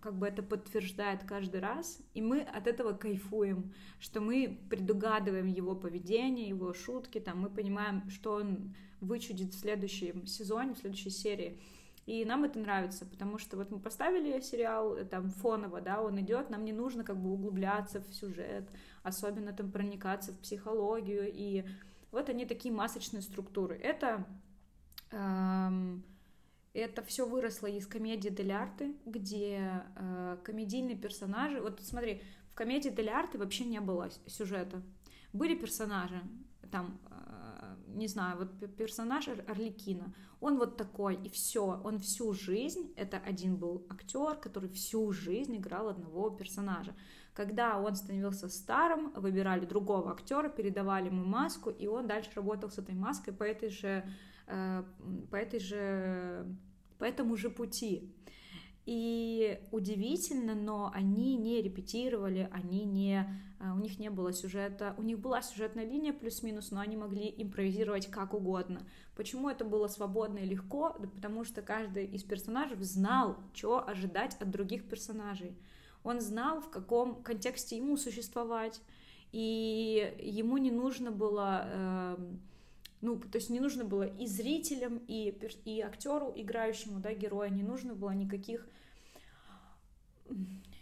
как 0.00 0.14
бы 0.14 0.26
это 0.26 0.42
подтверждает 0.42 1.24
каждый 1.24 1.60
раз, 1.60 2.00
и 2.14 2.22
мы 2.22 2.40
от 2.40 2.66
этого 2.66 2.92
кайфуем, 2.92 3.72
что 3.98 4.20
мы 4.20 4.58
предугадываем 4.70 5.46
его 5.46 5.74
поведение, 5.74 6.48
его 6.48 6.72
шутки, 6.72 7.18
там, 7.20 7.40
мы 7.40 7.50
понимаем, 7.50 8.08
что 8.10 8.34
он 8.34 8.74
вычудит 9.00 9.54
в 9.54 9.58
следующем 9.58 10.26
сезоне, 10.26 10.74
в 10.74 10.78
следующей 10.78 11.10
серии. 11.10 11.60
И 12.06 12.24
нам 12.24 12.44
это 12.44 12.58
нравится, 12.58 13.04
потому 13.04 13.36
что 13.36 13.58
вот 13.58 13.70
мы 13.70 13.80
поставили 13.80 14.40
сериал 14.40 14.96
э, 14.96 15.04
там 15.04 15.30
фоново, 15.30 15.82
да, 15.82 16.00
он 16.00 16.18
идет, 16.20 16.48
нам 16.48 16.64
не 16.64 16.72
нужно 16.72 17.04
как 17.04 17.20
бы 17.20 17.30
углубляться 17.30 18.00
в 18.00 18.14
сюжет, 18.14 18.66
особенно 19.02 19.52
там 19.52 19.70
проникаться 19.70 20.32
в 20.32 20.38
психологию, 20.38 21.30
и 21.30 21.66
вот 22.10 22.30
они 22.30 22.46
такие 22.46 22.72
масочные 22.74 23.20
структуры. 23.20 23.76
Это 23.76 24.26
эм, 25.10 26.02
это 26.74 27.02
все 27.02 27.26
выросло 27.26 27.66
из 27.66 27.86
комедии 27.86 28.28
Дель 28.28 28.52
Арте, 28.52 28.94
где 29.06 29.82
э, 29.96 30.38
комедийные 30.44 30.96
персонажи... 30.96 31.60
Вот 31.60 31.80
смотри, 31.82 32.22
в 32.50 32.54
комедии 32.54 32.90
Дель 32.90 33.10
Арте 33.10 33.38
вообще 33.38 33.64
не 33.64 33.80
было 33.80 34.10
сюжета. 34.26 34.82
Были 35.32 35.54
персонажи, 35.54 36.22
там, 36.70 37.00
э, 37.10 37.76
не 37.88 38.06
знаю, 38.06 38.38
вот 38.38 38.76
персонаж 38.76 39.28
Орликина, 39.28 40.14
он 40.40 40.58
вот 40.58 40.76
такой, 40.76 41.16
и 41.16 41.28
все, 41.28 41.80
он 41.84 41.98
всю 41.98 42.32
жизнь, 42.32 42.92
это 42.96 43.18
один 43.18 43.56
был 43.56 43.86
актер, 43.90 44.36
который 44.36 44.68
всю 44.70 45.12
жизнь 45.12 45.56
играл 45.56 45.88
одного 45.88 46.30
персонажа. 46.30 46.94
Когда 47.34 47.78
он 47.80 47.94
становился 47.94 48.48
старым, 48.48 49.12
выбирали 49.12 49.64
другого 49.64 50.12
актера, 50.12 50.48
передавали 50.48 51.06
ему 51.06 51.24
маску, 51.24 51.70
и 51.70 51.86
он 51.86 52.06
дальше 52.06 52.30
работал 52.34 52.70
с 52.70 52.78
этой 52.78 52.94
маской 52.94 53.32
по 53.32 53.42
этой 53.42 53.68
же, 53.68 54.08
по 55.30 55.36
этой 55.36 55.60
же, 55.60 56.46
по 56.98 57.04
этому 57.04 57.36
же 57.36 57.50
пути. 57.50 58.12
И 58.88 59.60
удивительно, 59.70 60.54
но 60.54 60.90
они 60.94 61.36
не 61.36 61.60
репетировали, 61.60 62.48
они 62.50 62.86
не, 62.86 63.28
э, 63.60 63.70
у 63.70 63.78
них 63.80 63.98
не 63.98 64.08
было 64.08 64.32
сюжета, 64.32 64.94
у 64.96 65.02
них 65.02 65.18
была 65.18 65.42
сюжетная 65.42 65.84
линия 65.84 66.14
плюс-минус, 66.14 66.70
но 66.70 66.80
они 66.80 66.96
могли 66.96 67.34
импровизировать 67.36 68.06
как 68.06 68.32
угодно. 68.32 68.88
Почему 69.14 69.50
это 69.50 69.66
было 69.66 69.88
свободно 69.88 70.38
и 70.38 70.46
легко? 70.46 70.96
Да 70.98 71.06
потому 71.06 71.44
что 71.44 71.60
каждый 71.60 72.06
из 72.06 72.22
персонажей 72.22 72.78
знал, 72.80 73.36
что 73.52 73.86
ожидать 73.86 74.38
от 74.40 74.50
других 74.50 74.88
персонажей. 74.88 75.54
Он 76.02 76.22
знал, 76.22 76.62
в 76.62 76.70
каком 76.70 77.22
контексте 77.22 77.76
ему 77.76 77.98
существовать, 77.98 78.80
и 79.32 80.16
ему 80.18 80.56
не 80.56 80.70
нужно 80.70 81.10
было, 81.10 81.62
э, 81.66 82.16
ну, 83.00 83.18
то 83.18 83.38
есть 83.38 83.50
не 83.50 83.60
нужно 83.60 83.84
было 83.84 84.04
и 84.04 84.26
зрителям, 84.26 85.00
и, 85.06 85.30
и 85.64 85.80
актеру, 85.80 86.32
играющему, 86.34 87.00
да, 87.00 87.12
героя, 87.12 87.48
не 87.48 87.62
нужно 87.62 87.94
было 87.94 88.10
никаких 88.10 88.66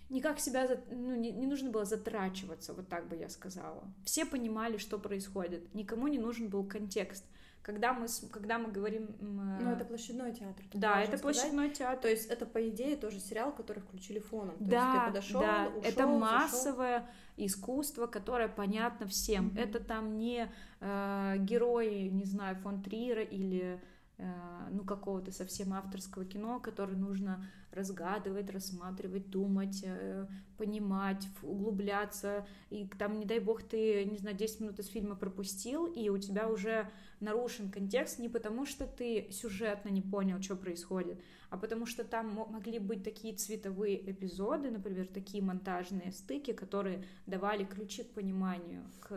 никак 0.09 0.41
себя, 0.41 0.69
ну, 0.91 1.17
не, 1.17 1.33
не 1.33 1.47
нужно 1.47 1.71
было 1.71 1.85
затрачиваться, 1.85 2.73
вот 2.73 2.89
так 2.89 3.09
бы 3.09 3.17
я 3.17 3.29
сказала. 3.29 3.85
Все 4.05 4.25
понимали, 4.25 4.77
что 4.79 4.99
происходит, 4.99 5.75
никому 5.75 6.09
не 6.09 6.19
нужен 6.19 6.49
был 6.49 6.65
контекст 6.65 7.25
когда 7.67 7.93
мы, 7.93 8.07
когда 8.31 8.59
мы 8.59 8.71
говорим... 8.71 9.09
Ну, 9.19 9.73
это 9.73 9.85
площадной 9.85 10.33
театр. 10.33 10.65
Да, 10.73 11.01
это 11.01 11.19
сказать. 11.19 11.23
площадной 11.23 11.71
театр. 11.71 12.01
То 12.01 12.09
есть 12.09 12.27
это, 12.27 12.47
по 12.47 12.69
идее, 12.69 12.97
тоже 12.97 13.19
сериал, 13.19 13.53
который 13.53 13.81
включили 13.81 14.21
фоном. 14.21 14.57
То 14.59 14.65
да, 14.65 14.77
есть 14.77 15.01
ты 15.01 15.07
подошел, 15.09 15.41
да, 15.41 15.69
ушел, 15.77 15.83
это 15.83 16.07
массовое 16.07 17.01
зашел. 17.01 17.13
искусство, 17.37 18.07
которое 18.07 18.47
понятно 18.47 19.09
всем. 19.09 19.49
Mm-hmm. 19.49 19.61
Это 19.61 19.81
там 19.81 20.17
не 20.17 20.49
э, 20.79 21.35
герои, 21.41 22.07
не 22.07 22.25
знаю, 22.25 22.55
фон 22.55 22.85
Трира 22.85 23.23
или 23.23 23.61
Э, 23.73 23.79
ну, 24.19 24.85
какого-то 24.85 25.31
совсем 25.31 25.75
авторского 25.75 26.25
кино, 26.25 26.59
которое 26.59 26.97
нужно 26.97 27.45
разгадывать, 27.71 28.51
рассматривать, 28.51 29.29
думать, 29.29 29.83
э, 29.85 30.27
понимать, 30.57 31.29
углубляться, 31.43 32.47
и 32.71 32.89
там, 32.99 33.19
не 33.19 33.27
дай 33.27 33.39
бог, 33.41 33.63
ты, 33.63 34.05
не 34.07 34.17
знаю, 34.17 34.35
10 34.35 34.61
минут 34.61 34.79
из 34.79 34.87
фильма 34.87 35.17
пропустил, 35.17 35.85
и 35.87 36.09
у 36.09 36.17
тебя 36.17 36.49
уже 36.49 36.91
нарушен 37.21 37.71
контекст 37.71 38.19
не 38.19 38.31
потому, 38.31 38.65
что 38.65 38.87
ты 38.87 39.29
сюжетно 39.31 39.91
не 39.91 40.01
понял, 40.01 40.41
что 40.41 40.57
происходит, 40.57 41.21
а 41.51 41.59
потому 41.59 41.85
что 41.85 42.03
там 42.03 42.33
могли 42.51 42.79
быть 42.79 43.05
такие 43.05 43.35
цветовые 43.35 44.11
эпизоды, 44.11 44.71
например, 44.71 45.07
такие 45.07 45.43
монтажные 45.43 46.13
стыки, 46.13 46.55
которые 46.55 47.05
давали 47.27 47.65
ключи 47.65 48.02
к 48.05 48.13
пониманию, 48.15 48.85
к 49.00 49.11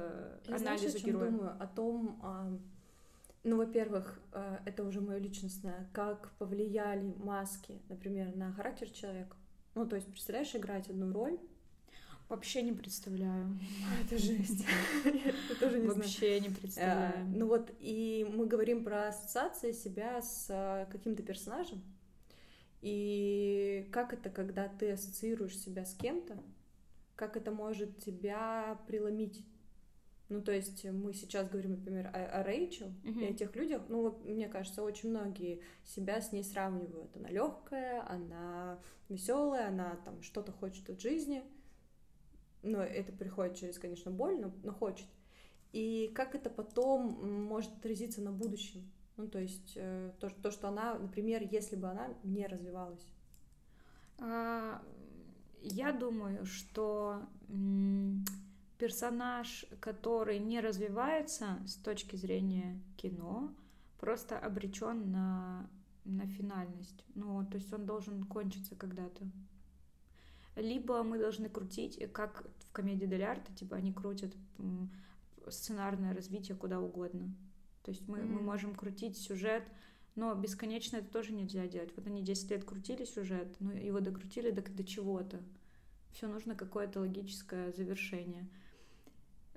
Я 0.48 0.56
анализу 0.58 0.90
знаешь, 0.90 0.96
о 0.96 1.00
героя. 1.08 1.32
думаю? 1.32 1.56
О 1.58 1.68
том, 1.68 2.20
а, 2.22 2.58
ну, 3.44 3.58
во-первых, 3.58 4.20
э, 4.34 4.60
это 4.66 4.84
уже 4.84 5.02
мое 5.02 5.18
личностное, 5.18 5.90
как 5.94 6.32
повлияли 6.38 7.14
маски, 7.18 7.82
например, 7.90 8.36
на 8.36 8.52
характер 8.54 8.90
человека. 8.90 9.36
Ну, 9.76 9.88
то 9.88 9.96
есть, 9.96 10.10
представляешь, 10.10 10.56
играть 10.56 10.90
одну 10.90 11.14
роль, 11.14 11.40
Вообще 12.30 12.62
не 12.62 12.74
представляю. 12.74 13.60
Это 14.06 14.20
жесть. 14.20 14.64
Я 15.04 15.56
тоже 15.60 15.80
не 15.80 15.88
Вообще 15.88 16.40
не 16.40 16.50
представляю. 16.50 17.26
Э, 17.26 17.28
ну 17.28 17.48
вот, 17.48 17.72
и 17.80 18.28
мы 18.32 18.46
говорим 18.46 18.84
про 18.84 19.08
ассоциации 19.08 19.72
себя 19.72 20.22
с 20.22 20.46
э, 20.50 20.86
каким-то 20.92 21.24
персонажем. 21.24 21.82
И 22.82 23.90
как 23.92 24.14
это, 24.14 24.30
когда 24.30 24.68
ты 24.68 24.92
ассоциируешь 24.92 25.58
себя 25.58 25.86
с 25.86 25.96
кем-то, 25.96 26.38
как 27.16 27.36
это 27.36 27.52
может 27.52 27.98
тебя 27.98 28.80
преломить 28.86 29.44
ну, 30.30 30.42
то 30.42 30.52
есть 30.52 30.86
мы 30.86 31.14
сейчас 31.14 31.50
говорим, 31.50 31.72
например, 31.72 32.08
о, 32.14 32.40
о 32.40 32.44
Рэйчел 32.44 32.88
uh-huh. 33.04 33.22
и 33.22 33.26
о 33.26 33.34
тех 33.34 33.56
людях, 33.56 33.82
ну, 33.90 34.02
вот, 34.04 34.24
мне 34.26 34.48
кажется, 34.48 34.84
очень 34.84 35.10
многие 35.10 35.64
себя 35.84 36.22
с 36.22 36.32
ней 36.32 36.44
сравнивают. 36.44 37.16
Она 37.18 37.30
легкая, 37.30 38.08
она 38.08 38.80
веселая, 39.10 39.70
она 39.70 39.96
там 40.06 40.22
что-то 40.22 40.52
хочет 40.52 40.88
от 40.90 41.02
жизни. 41.02 41.44
Но 42.62 42.84
это 42.84 43.12
приходит 43.12 43.58
через, 43.58 43.80
конечно, 43.80 44.12
боль, 44.12 44.40
но, 44.40 44.52
но 44.64 44.72
хочет. 44.72 45.08
И 45.72 46.12
как 46.14 46.36
это 46.36 46.52
потом 46.52 47.46
может 47.46 47.74
отразиться 47.78 48.22
на 48.22 48.32
будущем? 48.32 48.92
Ну, 49.18 49.28
то 49.28 49.40
есть 49.40 49.74
э, 49.76 50.12
то, 50.20 50.30
то, 50.30 50.52
что 50.52 50.68
она, 50.68 50.94
например, 50.94 51.42
если 51.50 51.76
бы 51.76 51.88
она 51.88 52.14
не 52.24 52.46
развивалась. 52.46 53.06
А, 54.20 54.82
я 55.62 55.92
думаю, 55.92 56.46
что 56.46 57.24
персонаж, 58.80 59.66
который 59.82 60.40
не 60.40 60.62
развивается 60.62 61.60
с 61.68 61.76
точки 61.76 62.16
зрения 62.16 62.82
кино, 62.98 63.54
просто 64.00 64.40
обречен 64.40 65.12
на, 65.12 65.70
на 66.06 66.26
финальность. 66.26 67.06
Ну, 67.14 67.46
то 67.46 67.58
есть 67.58 67.72
он 67.74 67.86
должен 67.86 68.24
кончиться 68.24 68.76
когда-то. 68.76 69.30
Либо 70.56 71.04
мы 71.04 71.20
должны 71.20 71.50
крутить, 71.50 72.02
как 72.14 72.46
в 72.60 72.72
комедии 72.72 73.06
Дель 73.06 73.24
Арте, 73.24 73.54
типа 73.54 73.76
они 73.76 73.94
крутят 73.94 74.34
сценарное 75.50 76.14
развитие 76.14 76.58
куда 76.58 76.80
угодно. 76.80 77.36
То 77.84 77.92
есть 77.92 78.08
мы, 78.08 78.20
mm-hmm. 78.20 78.26
мы 78.26 78.42
можем 78.42 78.76
крутить 78.76 79.18
сюжет, 79.18 79.64
но 80.16 80.34
бесконечно 80.36 80.98
это 80.98 81.10
тоже 81.10 81.34
нельзя 81.34 81.68
делать. 81.68 81.92
Вот 81.96 82.08
они 82.08 82.24
10 82.24 82.52
лет 82.52 82.64
крутили 82.64 83.04
сюжет, 83.04 83.56
но 83.60 83.74
его 83.74 84.00
докрутили 84.00 84.52
до, 84.52 84.62
до 84.62 84.84
чего-то. 84.84 85.42
Все 86.12 86.28
нужно 86.28 86.56
какое-то 86.56 87.02
логическое 87.02 87.72
завершение. 87.74 88.48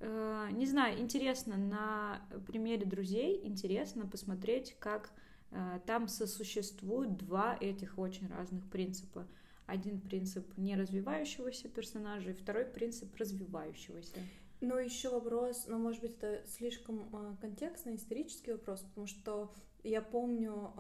Э, 0.03 0.49
не 0.51 0.67
знаю, 0.67 0.99
интересно 0.99 1.57
на 1.57 2.21
примере 2.49 2.85
друзей, 2.85 3.41
интересно 3.45 4.05
посмотреть, 4.05 4.75
как 4.81 5.13
э, 5.53 5.79
там 5.87 6.09
сосуществуют 6.09 7.17
два 7.17 7.57
этих 7.61 7.99
очень 7.99 8.27
разных 8.27 8.69
принципа. 8.69 9.29
Один 9.67 10.01
принцип 10.01 10.45
не 10.59 10.75
развивающегося 10.75 11.69
персонажа, 11.69 12.31
и 12.31 12.35
второй 12.35 12.65
принцип 12.65 13.15
развивающегося. 13.17 14.17
Но 14.61 14.79
еще 14.79 15.09
вопрос, 15.09 15.67
но 15.69 15.79
ну, 15.79 15.85
может 15.85 16.01
быть 16.03 16.17
это 16.17 16.43
слишком 16.49 17.09
э, 17.13 17.37
контекстный, 17.41 17.95
исторический 17.95 18.53
вопрос, 18.53 18.81
потому 18.81 19.07
что 19.07 19.55
я 19.85 20.03
помню, 20.03 20.73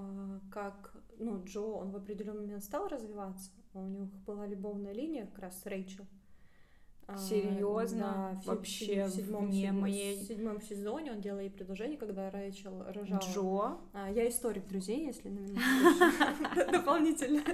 как 0.52 0.96
ну, 1.18 1.44
Джо, 1.44 1.60
он 1.60 1.90
в 1.90 1.96
определенный 1.96 2.42
момент 2.42 2.64
стал 2.64 2.88
развиваться, 2.88 3.50
у 3.74 3.86
них 3.86 4.12
была 4.26 4.46
любовная 4.46 4.92
линия 4.92 5.26
как 5.26 5.38
раз 5.40 5.60
с 5.60 5.66
Рэйчел, 5.66 6.06
Серьезно? 7.18 8.40
Да, 8.44 8.52
вообще 8.52 9.06
в 9.06 9.10
седьмом, 9.10 9.46
вне 9.46 9.62
седьмом, 9.62 9.80
моей... 9.80 10.16
в 10.16 10.22
седьмом 10.22 10.60
сезоне 10.62 11.12
он 11.12 11.20
делал 11.20 11.40
ей 11.40 11.50
предложение, 11.50 11.98
когда 11.98 12.30
Рэйчел 12.30 12.84
рожала. 12.88 13.20
Джо? 13.20 13.78
А, 13.92 14.10
я 14.10 14.28
историк 14.28 14.66
друзей, 14.66 15.06
если 15.06 15.28
на 15.28 15.38
меня 15.38 15.60
дополнительно. 16.72 17.42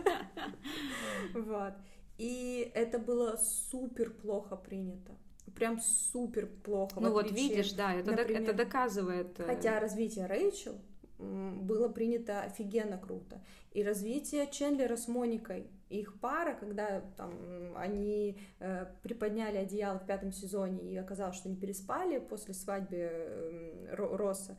Вот. 1.35 1.75
И 2.16 2.71
это 2.75 2.99
было 2.99 3.37
супер 3.37 4.11
плохо 4.11 4.57
принято. 4.57 5.12
Прям 5.55 5.81
супер 5.81 6.47
плохо. 6.47 7.01
Ну 7.01 7.12
вот 7.12 7.31
видишь, 7.31 7.73
да, 7.73 7.94
это, 7.94 8.12
это 8.12 8.53
доказывает. 8.53 9.38
Э, 9.40 9.44
хотя 9.44 9.81
развитие 9.81 10.27
Рэйчел 10.27 10.75
было 11.18 11.88
принято 11.88 12.42
офигенно 12.42 12.99
круто. 12.99 13.42
И 13.73 13.83
развитие 13.83 14.49
Чендлера 14.51 14.97
с 14.97 15.09
Моникой 15.09 15.66
их 15.90 16.20
пара, 16.20 16.55
когда 16.55 17.01
там 17.16 17.33
они 17.77 18.38
э, 18.61 18.87
приподняли 19.03 19.57
одеяло 19.57 19.98
в 19.98 20.07
пятом 20.07 20.33
сезоне 20.33 20.83
и 20.92 20.96
оказалось, 20.96 21.37
что 21.37 21.48
они 21.48 21.57
переспали 21.57 22.18
после 22.18 22.55
свадьбы 22.55 22.96
э, 23.01 23.94
Росса, 23.94 24.57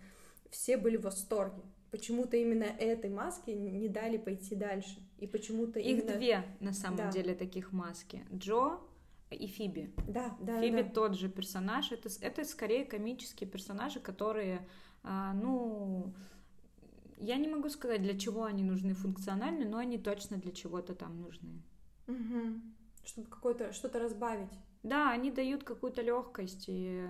все 0.49 0.77
были 0.77 0.97
в 0.97 1.01
восторге. 1.03 1.61
почему-то 1.91 2.37
именно 2.37 2.63
этой 2.65 3.09
маске 3.09 3.55
не 3.55 3.87
дали 3.89 4.17
пойти 4.17 4.55
дальше. 4.55 4.99
И 5.17 5.25
почему-то 5.27 5.79
Их 5.79 6.03
именно... 6.03 6.15
две, 6.17 6.43
на 6.59 6.71
самом 6.73 6.97
Да. 6.97 7.11
деле, 7.11 7.33
таких 7.35 7.71
маски. 7.71 8.23
Джо 8.33 8.79
и 9.31 9.47
Фиби. 9.47 9.91
Да, 10.07 10.35
да, 10.39 10.61
Фиби 10.61 10.83
да. 10.83 10.89
тот 10.89 11.15
же 11.15 11.29
персонаж. 11.29 11.91
Это, 11.91 12.09
это 12.21 12.45
скорее 12.45 12.85
комические 12.85 13.49
персонажи, 13.49 13.99
которые, 13.99 14.67
а, 15.03 15.33
ну, 15.33 16.13
я 17.19 17.37
не 17.37 17.47
могу 17.47 17.69
сказать, 17.69 18.01
для 18.01 18.17
чего 18.17 18.43
они 18.45 18.63
нужны 18.63 18.93
функционально, 18.93 19.65
но 19.65 19.77
они 19.77 19.97
точно 19.97 20.37
для 20.37 20.51
чего-то 20.51 20.95
там 20.95 21.21
нужны. 21.21 21.61
Мгм. 22.07 22.73
Чтобы 23.03 23.27
какое-то 23.27 23.71
что-то 23.73 23.99
разбавить. 23.99 24.51
Да, 24.83 25.11
они 25.11 25.29
дают 25.31 25.63
какую-то 25.63 26.01
легкость 26.01 26.65
и 26.67 27.07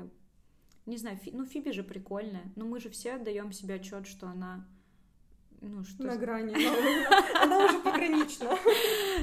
не 0.86 0.98
знаю, 0.98 1.17
Фи- 1.17 1.32
ну 1.34 1.45
Фиби 1.45 1.72
же 1.72 1.84
прикольная, 1.84 2.52
но 2.56 2.65
мы 2.65 2.80
же 2.80 2.89
все 2.89 3.13
отдаем 3.13 3.52
себе 3.52 3.76
отчет, 3.76 4.08
что 4.08 4.28
она, 4.28 4.67
ну 5.62 5.84
что, 5.84 6.04
На 6.04 6.15
грани. 6.17 6.56
Она 7.43 7.65
уже 7.65 7.80
погранична. 7.80 8.58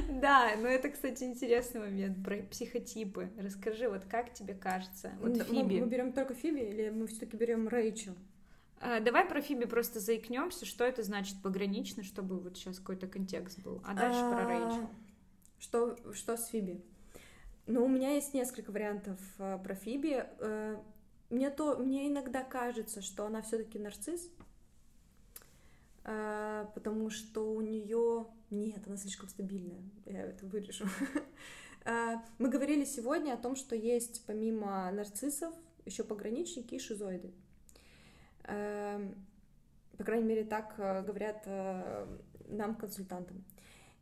да, 0.20 0.52
но 0.60 0.68
это, 0.68 0.90
кстати, 0.90 1.24
интересный 1.24 1.80
момент 1.80 2.22
про 2.24 2.36
психотипы. 2.44 3.30
Расскажи, 3.36 3.88
вот 3.88 4.04
как 4.04 4.32
тебе 4.32 4.54
кажется, 4.54 5.12
вот 5.20 5.36
мы- 5.36 5.44
Фиби. 5.44 5.80
Мы 5.80 5.86
берем 5.88 6.12
только 6.12 6.34
Фиби 6.34 6.60
или 6.60 6.90
мы 6.90 7.08
все-таки 7.08 7.36
берем 7.36 7.66
Рэйчел? 7.66 8.14
А, 8.80 9.00
Давай 9.00 9.26
про 9.26 9.40
Фиби 9.40 9.64
просто 9.64 10.00
заикнемся, 10.00 10.66
что 10.66 10.84
это 10.84 11.02
значит 11.02 11.40
погранично, 11.42 12.02
чтобы 12.02 12.38
вот 12.38 12.56
сейчас 12.56 12.78
какой-то 12.78 13.06
контекст 13.06 13.58
был. 13.60 13.80
А 13.84 13.94
дальше 13.94 14.20
про 14.20 14.44
А, 14.44 14.48
Рэйчел. 14.48 14.90
Что, 15.58 15.96
что 16.12 16.36
с 16.36 16.46
Фиби? 16.48 16.82
Ну, 17.66 17.84
у 17.84 17.88
меня 17.88 18.12
есть 18.14 18.32
несколько 18.34 18.70
вариантов 18.70 19.18
э, 19.38 19.58
про 19.62 19.74
Фиби. 19.74 20.24
Э, 20.38 20.76
мне, 21.30 21.50
то, 21.50 21.76
мне 21.78 22.08
иногда 22.08 22.44
кажется, 22.44 23.02
что 23.02 23.26
она 23.26 23.42
все-таки 23.42 23.78
нарцисс, 23.78 24.30
э, 26.04 26.66
потому 26.74 27.10
что 27.10 27.52
у 27.52 27.60
нее... 27.60 28.26
Нет, 28.50 28.86
она 28.86 28.96
слишком 28.96 29.28
стабильная. 29.28 29.82
Я 30.04 30.22
это 30.22 30.46
вырежу. 30.46 30.84
Мы 32.38 32.48
говорили 32.48 32.84
сегодня 32.84 33.32
о 33.32 33.36
том, 33.36 33.56
что 33.56 33.74
есть 33.74 34.24
помимо 34.26 34.90
нарциссов 34.92 35.54
еще 35.84 36.04
пограничники 36.04 36.74
и 36.74 36.78
шизоиды. 36.78 37.32
Эм, 38.48 39.14
По 39.98 40.04
крайней 40.04 40.24
мере, 40.26 40.44
так 40.44 40.74
э, 40.78 41.02
говорят 41.02 41.42
э, 41.46 42.06
нам, 42.48 42.74
консультантам. 42.76 43.44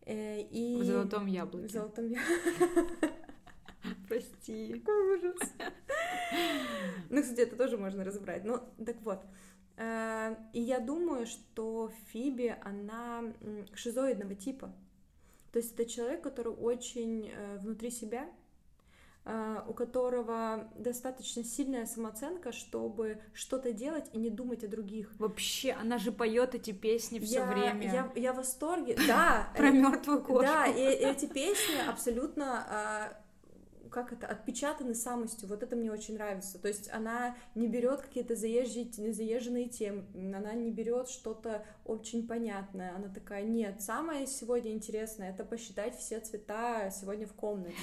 Э, 0.06 0.40
И... 0.42 0.76
В 0.80 0.84
золотом 0.84 1.24
В 1.24 1.28
яблоке. 1.28 1.68
золотом 1.68 2.08
я- 2.08 2.20
Прости. 4.08 4.72
Какой 4.80 5.16
ужас. 5.18 5.36
Ну, 7.10 7.22
кстати, 7.22 7.40
это 7.40 7.56
тоже 7.56 7.76
можно 7.78 8.04
разобрать. 8.04 8.44
Ну, 8.44 8.60
так 8.84 8.96
вот. 9.02 9.22
И 10.52 10.60
я 10.60 10.78
думаю, 10.80 11.26
что 11.26 11.90
Фиби, 12.06 12.56
она 12.62 13.24
шизоидного 13.74 14.34
типа. 14.34 14.72
То 15.52 15.58
есть 15.58 15.74
это 15.74 15.84
человек, 15.88 16.22
который 16.22 16.52
очень 16.52 17.30
внутри 17.58 17.90
себя, 17.90 18.28
у 19.26 19.72
которого 19.72 20.68
достаточно 20.76 21.44
сильная 21.44 21.86
самооценка, 21.86 22.52
чтобы 22.52 23.18
что-то 23.32 23.72
делать 23.72 24.04
и 24.12 24.18
не 24.18 24.28
думать 24.28 24.64
о 24.64 24.68
других. 24.68 25.10
Вообще, 25.18 25.72
она 25.72 25.96
же 25.96 26.12
поет 26.12 26.54
эти 26.54 26.72
песни 26.72 27.18
все 27.20 27.38
я, 27.38 27.46
время. 27.46 27.84
Я, 27.84 28.12
я 28.14 28.32
в 28.32 28.36
восторге. 28.36 28.96
Да, 29.06 29.48
Про 29.56 29.68
э, 29.68 29.72
мертвую 29.72 30.22
кошку. 30.22 30.42
Да, 30.42 30.66
и 30.66 30.80
эти 30.80 31.26
песни 31.26 31.76
абсолютно, 31.88 32.64
а, 32.68 33.23
как 33.90 34.12
это, 34.12 34.26
отпечатаны 34.26 34.94
самостью. 34.94 35.48
Вот 35.48 35.62
это 35.62 35.76
мне 35.76 35.90
очень 35.90 36.14
нравится. 36.14 36.58
То 36.58 36.68
есть 36.68 36.90
она 36.92 37.36
не 37.54 37.68
берет 37.68 38.02
какие-то 38.02 38.36
заезжие, 38.36 38.90
заезженные 39.12 39.68
темы, 39.68 40.04
она 40.14 40.54
не 40.54 40.70
берет 40.70 41.08
что-то 41.08 41.64
очень 41.84 42.26
понятное. 42.26 42.94
Она 42.94 43.08
такая, 43.08 43.44
нет, 43.44 43.82
самое 43.82 44.26
сегодня 44.26 44.72
интересное 44.72 45.30
это 45.30 45.44
посчитать 45.44 45.96
все 45.96 46.20
цвета 46.20 46.90
сегодня 46.90 47.26
в 47.26 47.34
комнате. 47.34 47.74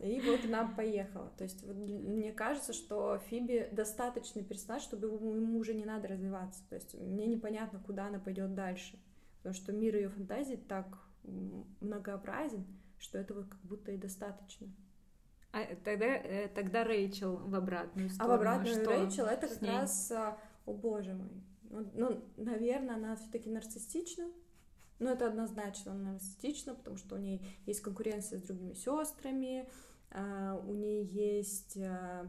И 0.00 0.20
вот 0.20 0.44
она 0.44 0.66
поехала. 0.66 1.32
То 1.38 1.44
есть 1.44 1.62
вот 1.62 1.76
мне 1.76 2.32
кажется, 2.32 2.72
что 2.72 3.18
Фиби 3.28 3.68
достаточный 3.70 4.42
персонаж, 4.42 4.82
чтобы 4.82 5.06
ему 5.06 5.58
уже 5.58 5.74
не 5.74 5.84
надо 5.84 6.08
развиваться. 6.08 6.60
То 6.68 6.74
есть 6.74 6.94
мне 6.94 7.26
непонятно, 7.26 7.80
куда 7.84 8.06
она 8.06 8.18
пойдет 8.18 8.54
дальше. 8.54 8.98
Потому 9.38 9.54
что 9.54 9.72
мир 9.72 9.94
ее 9.96 10.08
фантазий 10.08 10.56
так 10.56 10.86
многообразен, 11.80 12.64
что 12.98 13.18
этого 13.18 13.44
как 13.44 13.60
будто 13.62 13.92
и 13.92 13.96
достаточно. 13.96 14.68
А 15.52 15.64
тогда, 15.84 16.06
э, 16.06 16.48
тогда 16.48 16.82
Рэйчел 16.84 17.36
в 17.36 17.54
обратную 17.54 18.08
А 18.08 18.10
сторону. 18.10 18.32
в 18.32 18.36
обратную 18.36 18.74
Что 18.74 18.90
Рэйчел 18.90 19.26
это 19.26 19.48
как 19.48 19.60
ней? 19.60 19.70
раз, 19.70 20.10
а, 20.10 20.38
о 20.64 20.72
боже 20.72 21.12
мой, 21.14 21.28
ну, 21.70 21.90
ну, 21.94 22.24
наверное, 22.36 22.94
она 22.96 23.16
все-таки 23.16 23.50
нарциссична. 23.50 24.26
Ну, 24.98 25.10
это 25.10 25.26
однозначно 25.26 25.92
она 25.92 26.12
нарциссична, 26.12 26.74
потому 26.74 26.96
что 26.96 27.16
у 27.16 27.18
нее 27.18 27.40
есть 27.66 27.80
конкуренция 27.80 28.38
с 28.38 28.42
другими 28.42 28.72
сестрами, 28.74 29.68
а, 30.10 30.62
у 30.66 30.72
нее 30.72 31.04
есть 31.04 31.76
а, 31.76 32.28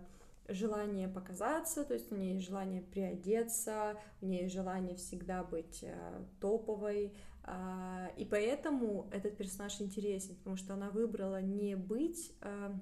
желание 0.50 1.08
показаться, 1.08 1.86
то 1.86 1.94
есть 1.94 2.12
у 2.12 2.16
нее 2.16 2.34
есть 2.36 2.48
желание 2.48 2.82
приодеться, 2.82 3.98
у 4.22 4.26
нее 4.26 4.44
есть 4.44 4.54
желание 4.54 4.96
всегда 4.96 5.44
быть 5.44 5.84
а, 5.84 6.26
топовой, 6.42 7.14
а, 7.44 8.10
и 8.18 8.26
поэтому 8.26 9.08
этот 9.12 9.38
персонаж 9.38 9.80
интересен, 9.82 10.36
потому 10.36 10.56
что 10.56 10.74
она 10.74 10.90
выбрала 10.90 11.42
не 11.42 11.76
быть 11.76 12.34
а, 12.42 12.74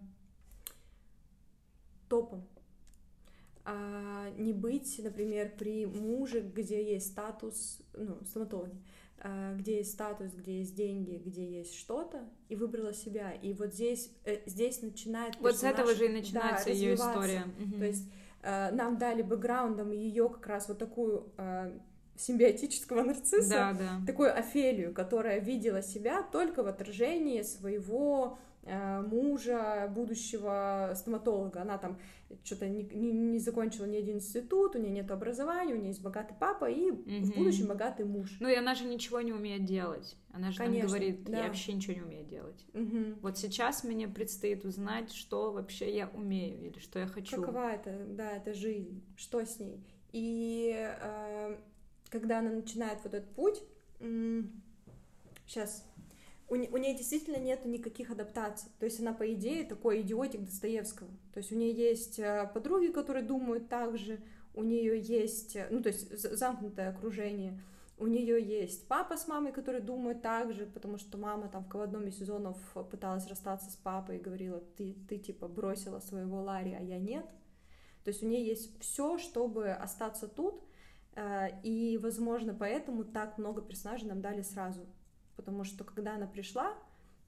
топом, 2.11 2.45
а 3.63 4.29
не 4.37 4.51
быть, 4.51 4.99
например, 5.01 5.53
при 5.57 5.85
муже, 5.85 6.41
где 6.41 6.83
есть 6.93 7.07
статус, 7.07 7.79
ну, 7.93 8.17
стоматологи, 8.25 8.75
а, 9.19 9.55
где 9.55 9.77
есть 9.77 9.93
статус, 9.93 10.33
где 10.33 10.59
есть 10.59 10.75
деньги, 10.75 11.21
где 11.23 11.45
есть 11.59 11.73
что-то, 11.75 12.27
и 12.49 12.55
выбрала 12.57 12.93
себя. 12.93 13.31
И 13.31 13.53
вот 13.53 13.73
здесь, 13.73 14.11
э, 14.25 14.39
здесь 14.45 14.81
начинает 14.81 15.39
Вот 15.39 15.55
с 15.55 15.63
этого 15.63 15.93
же 15.95 16.05
и 16.05 16.07
да, 16.09 16.13
начинается 16.15 16.69
ее 16.69 16.93
развиваться. 16.93 17.21
история. 17.21 17.43
Мгм. 17.59 17.79
То 17.79 17.85
есть 17.85 18.09
э, 18.41 18.71
нам 18.71 18.97
дали 18.97 19.21
бэкграундом 19.21 19.91
ее 19.91 20.27
как 20.27 20.47
раз 20.47 20.67
вот 20.67 20.79
такую 20.79 21.31
э, 21.37 21.79
симбиотического 22.17 23.03
нарцисса, 23.03 23.49
Да, 23.49 23.73
да. 23.73 24.01
такую 24.05 24.37
Офелию, 24.37 24.93
которая 24.93 25.39
видела 25.39 25.81
себя 25.81 26.23
только 26.23 26.61
в 26.63 26.67
отражении 26.67 27.41
своего 27.43 28.37
мужа, 28.63 29.91
будущего 29.93 30.93
стоматолога. 30.95 31.61
Она 31.61 31.77
там 31.77 31.99
что-то 32.43 32.69
не, 32.69 32.83
не- 32.83 33.11
не 33.11 33.39
закончила 33.39 33.85
ни 33.85 33.97
один 33.97 34.17
институт, 34.17 34.75
у 34.75 34.79
нее 34.79 34.91
нет 34.91 35.09
образования, 35.11 35.73
у 35.73 35.77
нее 35.77 35.87
есть 35.87 36.01
богатый 36.01 36.35
папа 36.39 36.69
и 36.69 36.91
в 36.91 37.07
Мгм. 37.07 37.31
будущем 37.31 37.67
богатый 37.67 38.05
муж. 38.05 38.37
Ну 38.39 38.47
и 38.47 38.55
она 38.55 38.75
же 38.75 38.85
ничего 38.85 39.19
не 39.21 39.33
умеет 39.33 39.65
делать. 39.65 40.15
Она 40.31 40.51
же 40.51 40.59
нам 40.59 40.67
Конечно, 40.67 40.87
говорит, 40.89 41.27
я 41.27 41.35
да. 41.41 41.47
вообще 41.47 41.73
ничего 41.73 41.93
не 41.95 42.01
умею 42.03 42.25
делать. 42.25 42.65
Мгм. 42.73 43.17
Вот 43.21 43.37
сейчас 43.37 43.83
мне 43.83 44.07
предстоит 44.07 44.63
узнать, 44.63 45.11
что 45.11 45.51
вообще 45.51 45.93
я 45.95 46.07
умею 46.13 46.67
или 46.67 46.79
что 46.79 46.99
я 46.99 47.07
хочу. 47.07 47.41
Какова 47.41 47.71
это, 47.71 48.05
да, 48.09 48.31
это 48.31 48.53
жизнь, 48.53 49.03
что 49.17 49.43
с 49.43 49.59
ней. 49.59 49.83
И 50.13 50.73
э, 50.77 51.57
когда 52.09 52.39
она 52.39 52.51
начинает 52.51 52.99
вот 53.03 53.13
этот 53.13 53.29
путь, 53.35 53.61
сейчас, 55.47 55.85
у, 56.51 56.55
у 56.55 56.77
нее 56.77 56.93
действительно 56.93 57.37
нет 57.37 57.65
никаких 57.65 58.11
адаптаций. 58.11 58.69
То 58.77 58.85
есть 58.85 58.99
она, 58.99 59.13
по 59.13 59.33
идее, 59.33 59.63
такой 59.63 60.01
идиотик 60.01 60.43
Достоевского. 60.43 61.09
То 61.33 61.37
есть 61.37 61.51
у 61.53 61.55
нее 61.55 61.71
есть 61.71 62.19
э, 62.19 62.51
подруги, 62.53 62.87
которые 62.87 63.23
думают 63.23 63.69
так 63.69 63.97
же, 63.97 64.19
у 64.53 64.61
нее 64.63 64.99
есть, 64.99 65.55
э, 65.55 65.69
ну, 65.71 65.81
то 65.81 65.87
есть 65.87 66.11
замкнутое 66.37 66.89
окружение. 66.89 67.63
У 67.97 68.05
нее 68.05 68.43
есть 68.43 68.85
папа 68.89 69.15
с 69.15 69.29
мамой, 69.29 69.53
которые 69.53 69.81
думают 69.81 70.21
так 70.21 70.51
же, 70.51 70.65
потому 70.65 70.97
что 70.97 71.17
мама 71.17 71.47
там 71.47 71.63
в 71.63 71.79
одном 71.79 72.07
из 72.07 72.17
сезонов 72.17 72.57
пыталась 72.89 73.27
расстаться 73.27 73.71
с 73.71 73.75
папой 73.77 74.17
и 74.17 74.21
говорила, 74.21 74.59
ты, 74.59 74.97
ты 75.07 75.19
типа 75.19 75.47
бросила 75.47 76.01
своего 76.01 76.41
Ларри, 76.41 76.73
а 76.73 76.81
я 76.81 76.99
нет. 76.99 77.25
То 78.03 78.09
есть 78.09 78.23
у 78.23 78.27
нее 78.27 78.45
есть 78.45 78.77
все, 78.81 79.17
чтобы 79.17 79.71
остаться 79.71 80.27
тут, 80.27 80.61
э, 81.15 81.61
и, 81.63 81.97
возможно, 81.97 82.53
поэтому 82.53 83.05
так 83.05 83.37
много 83.37 83.61
персонажей 83.61 84.09
нам 84.09 84.19
дали 84.19 84.41
сразу. 84.41 84.85
Потому 85.35 85.63
что 85.63 85.83
когда 85.83 86.15
она 86.15 86.27
пришла, 86.27 86.73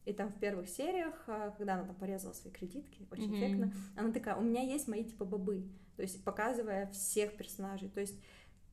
и 0.05 0.13
там 0.13 0.29
в 0.29 0.39
первых 0.39 0.67
сериях, 0.69 1.23
э, 1.27 1.51
когда 1.57 1.75
она 1.75 1.85
там 1.85 1.95
порезала 1.95 2.33
свои 2.33 2.51
кредитки, 2.51 3.07
очень 3.11 3.25
Мгм. 3.25 3.35
эффектно, 3.35 3.73
она 3.95 4.11
такая, 4.11 4.35
у 4.35 4.41
меня 4.41 4.61
есть 4.61 4.87
мои 4.87 5.03
типа 5.03 5.25
бобы, 5.25 5.63
то 5.95 6.01
есть 6.01 6.23
показывая 6.23 6.87
всех 6.91 7.37
персонажей. 7.37 7.89
То 7.89 8.01
есть 8.01 8.19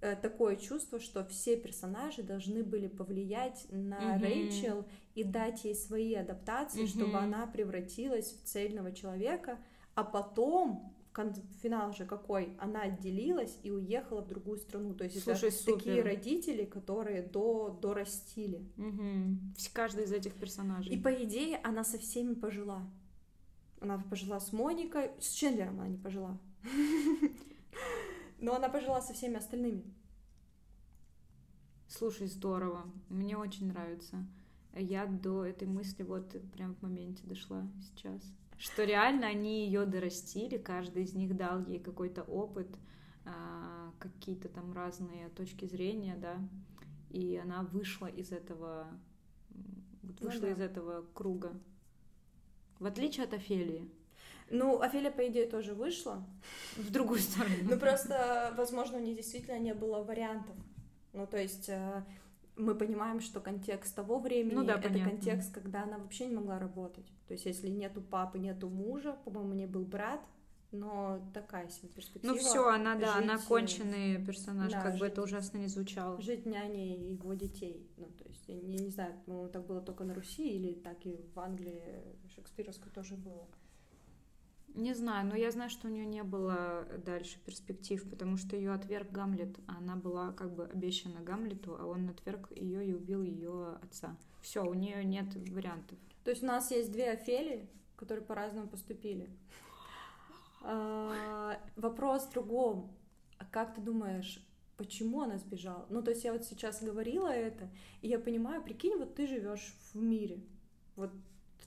э, 0.01 0.16
такое 0.16 0.57
чувство, 0.57 0.99
что 0.99 1.25
все 1.27 1.57
персонажи 1.57 2.23
должны 2.23 2.64
были 2.64 2.88
повлиять 2.88 3.66
на 3.71 4.14
Мгм. 4.14 4.23
Рэйчел 4.23 4.87
и 5.14 5.23
дать 5.25 5.64
ей 5.64 5.75
свои 5.75 6.14
адаптации, 6.14 6.87
чтобы 6.87 7.19
Мгм. 7.19 7.25
она 7.25 7.47
превратилась 7.47 8.33
в 8.33 8.45
цельного 8.45 8.93
человека, 8.93 9.59
а 9.95 10.03
потом 10.05 10.97
финал 11.62 11.92
же 11.92 12.07
какой, 12.07 12.57
она 12.59 12.83
отделилась 12.83 13.59
и 13.62 13.70
уехала 13.70 14.23
в 14.23 14.29
другую 14.29 14.59
страну. 14.59 14.94
То 14.94 15.05
есть 15.05 15.23
Слушай, 15.23 15.49
это 15.51 15.59
такие 15.59 15.96
супер. 15.96 16.05
родители, 16.05 16.64
которые 16.64 17.23
до, 17.23 17.79
дорастили. 17.83 18.64
Вс- 18.77 19.70
Каждый 19.73 20.05
из 20.05 20.12
этих 20.12 20.35
персонажей. 20.35 20.94
И 20.94 20.99
по 21.01 21.12
идее 21.25 21.59
она 21.59 21.85
со 21.85 21.99
всеми 21.99 22.35
пожила. 22.35 22.88
Она 23.81 23.99
пожила 23.99 24.38
с 24.40 24.53
Моникой, 24.53 25.11
с 25.20 25.31
Чендлером 25.31 25.81
она 25.81 25.88
не 25.88 25.99
пожила. 25.99 26.38
Но 28.38 28.55
она 28.55 28.68
пожила 28.68 29.01
со 29.01 29.12
всеми 29.12 29.37
остальными. 29.37 29.83
Слушай, 31.88 32.29
здорово. 32.29 32.85
Мне 33.09 33.37
очень 33.37 33.66
нравится. 33.68 34.25
Я 34.75 35.07
до 35.07 35.44
этой 35.44 35.66
мысли 35.66 36.05
вот 36.05 36.37
прям 36.53 36.75
в 36.77 36.83
моменте 36.83 37.23
дошла 37.27 37.66
сейчас. 37.83 38.23
Что 38.61 38.85
реально 38.85 39.27
они 39.29 39.64
ее 39.64 39.87
дорастили, 39.87 40.59
каждый 40.59 41.05
из 41.05 41.14
них 41.14 41.35
дал 41.35 41.64
ей 41.64 41.81
какой-то 41.81 42.23
опыт, 42.25 42.68
а, 43.25 43.90
какие-то 43.99 44.51
там 44.51 44.75
разные 44.75 45.31
точки 45.31 45.64
зрения, 45.64 46.14
да, 46.14 46.37
и 47.09 47.40
она 47.42 47.62
вышла 47.62 48.05
из 48.05 48.33
этого, 48.33 48.87
Ну 50.03 50.12
вышла 50.20 50.42
да. 50.42 50.51
из 50.51 50.61
этого 50.61 51.07
круга. 51.14 51.59
В 52.79 52.85
отличие 52.85 53.25
от 53.25 53.33
Офелии. 53.33 53.90
Ну, 54.51 54.83
Офелия, 54.83 55.11
по 55.11 55.27
идее, 55.27 55.46
тоже 55.46 55.73
вышла. 55.73 56.23
В 56.77 56.92
другую 56.92 57.20
сторону. 57.20 57.55
Ну, 57.62 57.79
просто, 57.79 58.53
возможно, 58.59 58.99
у 58.99 59.01
нее 59.01 59.16
действительно 59.16 59.59
не 59.59 59.73
было 59.73 60.03
вариантов. 60.05 60.57
Ну, 61.14 61.27
то 61.27 61.38
есть 61.38 61.70
э, 61.70 62.05
мы 62.61 62.75
понимаем, 62.75 63.20
что 63.20 63.40
контекст 63.40 63.94
того 63.94 64.18
времени 64.18 64.55
Ну 64.55 64.64
да, 64.64 64.75
это 64.75 64.88
понятно. 64.88 65.11
контекст, 65.11 65.53
когда 65.53 65.83
она 65.83 65.99
вообще 65.99 66.27
не 66.27 66.35
могла 66.35 66.59
работать. 66.59 67.07
То 67.27 67.35
есть, 67.35 67.46
если 67.46 67.68
нету 67.68 68.01
папы, 68.01 68.38
нету 68.38 68.68
мужа, 68.68 69.16
по-моему, 69.25 69.55
не 69.55 69.66
был 69.66 69.85
брат, 69.85 70.20
но 70.73 71.20
такая 71.35 71.68
себе 71.68 71.88
перспектива. 71.88 72.33
Ну 72.33 72.38
все, 72.38 72.68
она, 72.68 72.94
да, 72.94 73.16
она 73.16 73.37
жить, 73.37 73.44
э, 73.44 73.49
конченый 73.49 74.25
персонаж, 74.25 74.73
да, 74.73 74.83
как 74.83 74.99
бы 74.99 75.07
это 75.07 75.23
жить. 75.23 75.33
ужасно 75.33 75.59
не 75.59 75.66
звучало. 75.66 76.20
Жить 76.20 76.46
няней 76.46 77.12
его 77.12 77.35
детей. 77.35 77.90
Ну, 77.96 78.07
то 78.07 78.25
есть, 78.29 78.44
я 78.49 78.55
не, 78.55 78.77
не 78.79 78.90
знаю, 78.90 79.14
по-моему, 79.27 79.49
так 79.49 79.66
было 79.66 79.81
только 79.81 80.05
на 80.05 80.14
Руси 80.14 80.49
или 80.49 80.75
так 80.75 81.05
и 81.07 81.20
в 81.35 81.40
Англии 81.40 81.83
шекспировской 82.35 82.92
тоже 82.92 83.16
было. 83.16 83.49
Не 84.74 84.94
знаю, 84.94 85.26
но 85.26 85.37
я 85.37 85.50
знаю, 85.50 85.68
что 85.68 85.88
у 85.88 85.90
нее 85.90 86.06
не 86.06 86.22
было 86.22 86.87
дальше 87.04 87.38
перспектив, 87.44 88.09
потому 88.09 88.37
что 88.37 88.56
ее 88.56 88.72
отверг 88.72 89.11
Гамлет. 89.11 89.59
Она 89.66 89.96
была 89.96 90.33
как 90.33 90.54
бы 90.54 90.64
обещана 90.66 91.20
Гамлету, 91.20 91.76
а 91.78 91.87
он 91.87 92.09
отверг 92.09 92.50
ее 92.52 92.87
и 92.87 92.92
убил 92.92 93.22
ее 93.22 93.78
отца. 93.83 94.16
Все, 94.40 94.64
у 94.64 94.74
нее 94.74 95.04
нет 95.04 95.35
вариантов. 95.50 95.98
То 96.24 96.30
есть 96.30 96.42
у 96.42 96.46
нас 96.46 96.70
есть 96.70 96.92
две 96.92 97.11
Офелии, 97.11 97.68
которые 97.96 98.24
по-разному 98.24 98.68
поступили. 98.68 99.28
А, 100.62 101.59
Вопрос 101.76 102.26
в 102.26 102.33
другом. 102.33 102.92
А 103.38 103.44
как 103.44 103.74
ты 103.74 103.80
думаешь, 103.80 104.46
почему 104.76 105.22
она 105.22 105.38
сбежала? 105.38 105.87
Ну, 105.90 106.02
то 106.02 106.11
есть 106.11 106.24
я 106.24 106.33
вот 106.33 106.44
сейчас 106.44 106.83
говорила 106.83 107.28
это, 107.28 107.70
и 108.02 108.09
я 108.09 108.18
понимаю, 108.18 108.62
прикинь, 108.62 108.96
вот 108.98 109.14
ты 109.14 109.26
живешь 109.26 109.74
в 109.92 109.96
мире, 109.96 110.40
вот 110.96 111.11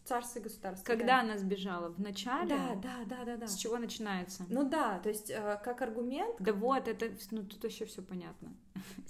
в 0.03 0.07
царстве 0.07 0.41
государства. 0.41 0.85
Когда 0.85 1.21
она 1.21 1.37
сбежала? 1.37 1.89
В 1.89 1.99
начале? 1.99 2.49
Да, 2.49 2.75
да, 2.75 2.95
да, 3.05 3.25
да, 3.25 3.37
да. 3.37 3.47
С 3.47 3.55
чего 3.55 3.77
начинается? 3.77 4.45
Ну 4.49 4.67
да, 4.67 4.99
то 4.99 5.09
есть 5.09 5.29
э, 5.29 5.59
как 5.63 5.81
аргумент, 5.81 6.35
Да 6.39 6.51
вот, 6.53 6.87
это, 6.87 7.09
ну 7.31 7.43
тут 7.43 7.63
вообще 7.63 7.85
все 7.85 8.01
понятно. 8.01 8.53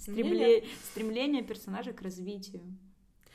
Мне 0.06 0.22
Стремле- 0.22 0.64
Стремление 0.84 1.42
персонажа 1.42 1.92
к 1.92 2.00
развитию. 2.02 2.62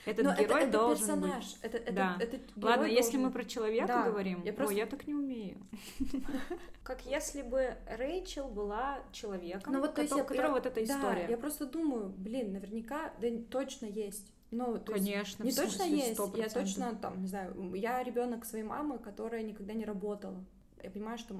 Этот 0.05 0.23
но 0.25 0.31
это, 0.31 0.43
герой 0.43 0.61
это 0.63 0.71
должен 0.71 0.97
персонаж, 1.07 1.45
быть. 1.45 1.57
это, 1.61 1.77
это, 1.77 1.91
Да. 1.93 2.17
это 2.21 2.37
Ладно, 2.55 2.83
герой 2.85 2.91
если 2.95 3.11
должен- 3.17 3.21
мы 3.23 3.31
про 3.31 3.43
человека 3.43 3.87
Да, 3.87 4.03
говорим, 4.09 4.41
я 4.45 4.51
о, 4.53 4.55
просто- 4.55 4.75
я 4.75 4.85
так 4.85 5.05
не 5.05 5.13
умею. 5.13 5.57
Как 6.83 7.05
если 7.05 7.41
бы 7.41 7.75
Рэйчел 7.87 8.47
была 8.47 8.99
человеком, 9.11 9.73
Ну 9.73 9.81
вот, 9.81 9.97
я- 9.97 10.07
которого 10.07 10.37
я- 10.47 10.51
вот 10.51 10.65
эта 10.65 10.75
Да, 10.75 10.81
история. 10.95 11.27
я 11.29 11.37
просто 11.37 11.65
думаю, 11.65 12.09
блин, 12.17 12.53
наверняка, 12.53 13.13
да 13.21 13.27
точно 13.51 13.85
есть. 13.87 14.31
Ну, 14.51 14.79
то 14.79 14.93
есть 14.93 15.05
Конечно, 15.05 15.43
Не 15.43 15.51
в 15.51 15.55
точно 15.55 15.83
есть, 15.83 16.19
100%. 16.19 16.37
я 16.37 16.49
точно 16.49 16.95
там, 16.95 17.21
не 17.21 17.27
знаю, 17.27 17.73
я 17.75 18.03
ребенок 18.03 18.45
своей 18.45 18.63
мамы, 18.63 18.97
которая 18.97 19.43
никогда 19.43 19.73
не 19.73 19.85
работала. 19.85 20.43
Я 20.81 20.89
понимаю, 20.89 21.17
что 21.17 21.39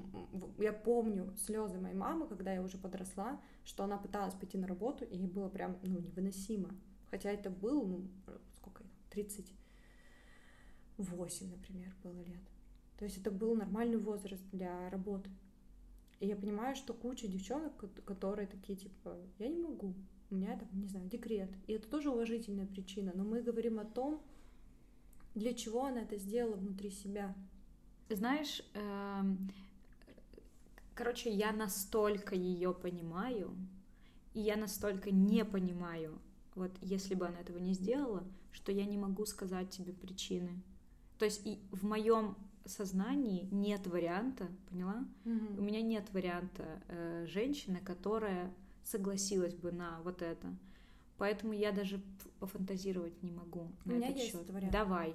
я 0.60 0.74
помню 0.74 1.34
слезы 1.38 1.80
моей 1.80 1.96
мамы, 1.96 2.28
когда 2.28 2.54
я 2.54 2.62
уже 2.62 2.78
подросла, 2.78 3.42
что 3.64 3.84
она 3.84 3.98
пыталась 3.98 4.36
пойти 4.36 4.58
на 4.58 4.68
работу, 4.68 5.06
и 5.06 5.18
ей 5.18 5.28
было 5.28 5.50
прям, 5.50 5.78
ну, 5.82 6.00
невыносимо. 6.00 6.70
Хотя 7.10 7.32
это 7.32 7.50
был, 7.50 7.88
ну, 7.88 8.08
сколько, 8.54 8.84
38, 9.10 11.50
например, 11.50 11.96
было 12.04 12.22
лет. 12.22 12.42
То 12.98 13.06
есть 13.06 13.18
это 13.18 13.32
был 13.32 13.56
нормальный 13.56 13.98
возраст 13.98 14.44
для 14.52 14.90
работы. 14.90 15.30
И 16.20 16.28
я 16.28 16.36
понимаю, 16.36 16.76
что 16.76 16.94
куча 16.94 17.28
девчонок, 17.28 17.76
ко- 17.78 18.02
которые 18.02 18.48
такие, 18.48 18.78
типа, 18.78 19.18
я 19.38 19.48
не 19.48 19.60
могу, 19.60 19.94
у 20.30 20.36
меня 20.36 20.58
там, 20.58 20.68
не 20.74 20.88
знаю, 20.88 21.08
декрет. 21.08 21.50
И 21.68 21.74
это 21.74 21.88
тоже 21.88 22.10
уважительная 22.10 22.66
причина, 22.66 23.12
но 23.16 23.24
мы 23.24 23.42
говорим 23.42 23.80
о 23.80 23.86
том, 23.86 24.22
для 25.36 25.54
чего 25.54 25.86
она 25.86 26.02
это 26.02 26.18
сделала 26.18 26.56
внутри 26.56 26.90
себя. 26.90 27.36
Знаешь, 28.10 28.62
эм, 28.74 29.50
короче, 30.94 31.30
я 31.30 31.54
настолько 31.54 32.36
ее 32.36 32.74
понимаю, 32.74 33.56
и 34.34 34.42
я 34.42 34.58
настолько 34.58 35.12
не 35.12 35.46
понимаю, 35.46 36.20
вот 36.56 36.72
если 36.82 37.16
бы 37.16 37.28
она 37.28 37.40
этого 37.40 37.58
не 37.60 37.74
сделала, 37.74 38.24
что 38.52 38.72
я 38.72 38.86
не 38.86 38.98
могу 38.98 39.26
сказать 39.26 39.70
тебе 39.70 39.94
причины. 39.94 40.62
То 41.18 41.26
есть 41.26 41.46
и 41.46 41.60
в 41.72 41.86
моем 41.86 42.36
сознании 42.70 43.48
нет 43.52 43.88
варианта, 43.88 44.48
поняла? 44.70 45.06
У 45.26 45.62
меня 45.62 45.82
нет 45.82 46.12
варианта 46.12 46.82
э, 46.88 47.26
женщины, 47.28 47.80
которая 47.84 48.54
согласилась 48.84 49.56
бы 49.56 49.72
на 49.72 50.02
вот 50.04 50.22
это. 50.22 50.48
Поэтому 51.18 51.54
я 51.54 51.72
даже 51.72 52.02
пофантазировать 52.40 53.22
не 53.22 53.32
могу. 53.32 53.68
У 53.86 53.90
меня 53.90 54.08
есть 54.08 54.32
счет. 54.32 54.50
вариант. 54.50 54.72
Давай. 54.72 55.14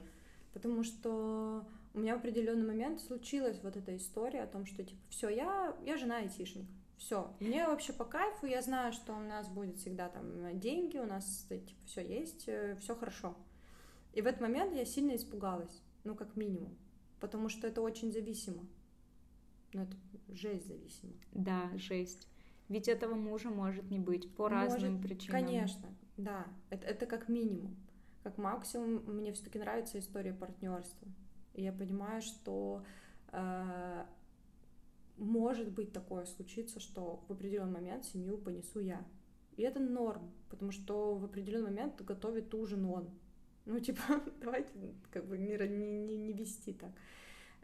Потому 0.53 0.85
что 0.85 1.67
у 1.95 1.99
меня 1.99 2.15
в 2.17 2.19
определенный 2.19 2.67
момент 2.67 3.01
случилась 3.01 3.59
вот 3.63 3.77
эта 3.77 3.97
история 3.97 4.43
о 4.43 4.47
том, 4.47 4.67
что 4.67 4.85
типа, 4.85 5.01
все, 5.09 5.29
я, 5.29 5.77
я 5.85 5.97
жена 5.97 6.19
айтишник. 6.19 6.67
Все, 6.99 7.35
мне 7.41 7.67
вообще 7.67 7.93
по 7.93 8.05
кайфу, 8.05 8.47
я 8.47 8.63
знаю, 8.63 8.93
что 8.93 9.15
у 9.15 9.21
нас 9.21 9.49
будет 9.49 9.79
всегда 9.79 10.09
там 10.09 10.59
деньги, 10.61 10.99
у 10.99 11.07
нас 11.07 11.47
э, 11.51 11.59
типа 11.59 11.81
все 11.87 12.07
есть, 12.07 12.49
все 12.81 12.95
хорошо. 12.95 13.37
И 14.13 14.23
в 14.23 14.27
этот 14.27 14.41
момент 14.41 14.75
я 14.75 14.85
сильно 14.85 15.17
испугалась, 15.17 15.83
ну 16.05 16.15
как 16.15 16.37
минимум, 16.37 16.77
потому 17.25 17.49
что 17.49 17.67
это 17.67 17.81
очень 17.81 18.13
зависимо. 18.13 18.67
Ну 19.73 19.85
это 19.85 19.97
жесть 20.29 20.67
зависимо. 20.67 21.15
Да, 21.33 21.71
жесть. 21.75 22.29
Ведь 22.69 22.87
этого 22.87 23.15
мужа 23.15 23.49
может 23.49 23.91
не 23.91 23.99
быть 23.99 24.31
по 24.35 24.51
Может, 24.51 24.75
разным 24.75 25.01
причинам. 25.01 25.41
Конечно, 25.41 25.89
да, 26.19 26.47
это, 26.69 26.87
это 26.87 27.07
как 27.07 27.31
минимум. 27.31 27.75
Как 28.25 28.37
максимум, 28.37 29.03
мне 29.07 29.33
все-таки 29.33 29.59
нравится 29.59 29.99
история 29.99 30.35
партнерства. 30.35 31.09
И 31.55 31.63
я 31.63 31.73
понимаю, 31.73 32.21
что 32.21 32.85
э, 33.33 34.05
может 35.17 35.73
быть 35.73 35.95
такое 35.95 36.27
случиться, 36.27 36.79
что 36.79 37.25
в 37.27 37.33
определенный 37.33 37.73
момент 37.73 38.05
семью 38.05 38.37
понесу 38.37 38.81
я. 38.81 39.03
И 39.57 39.63
это 39.63 39.81
норм, 39.81 40.31
потому 40.51 40.73
что 40.73 41.15
в 41.15 41.25
определенный 41.25 41.71
момент 41.71 42.03
готовит 42.03 42.53
ужин 42.53 42.85
он. 42.85 43.09
Ну, 43.67 43.81
типа, 43.81 44.03
давайте 44.41 44.71
как 45.11 45.27
бы 45.27 45.39
не, 45.39 45.57
не, 45.57 45.99
не, 45.99 46.17
не 46.17 46.33
вести 46.33 46.73
так. 46.73 46.91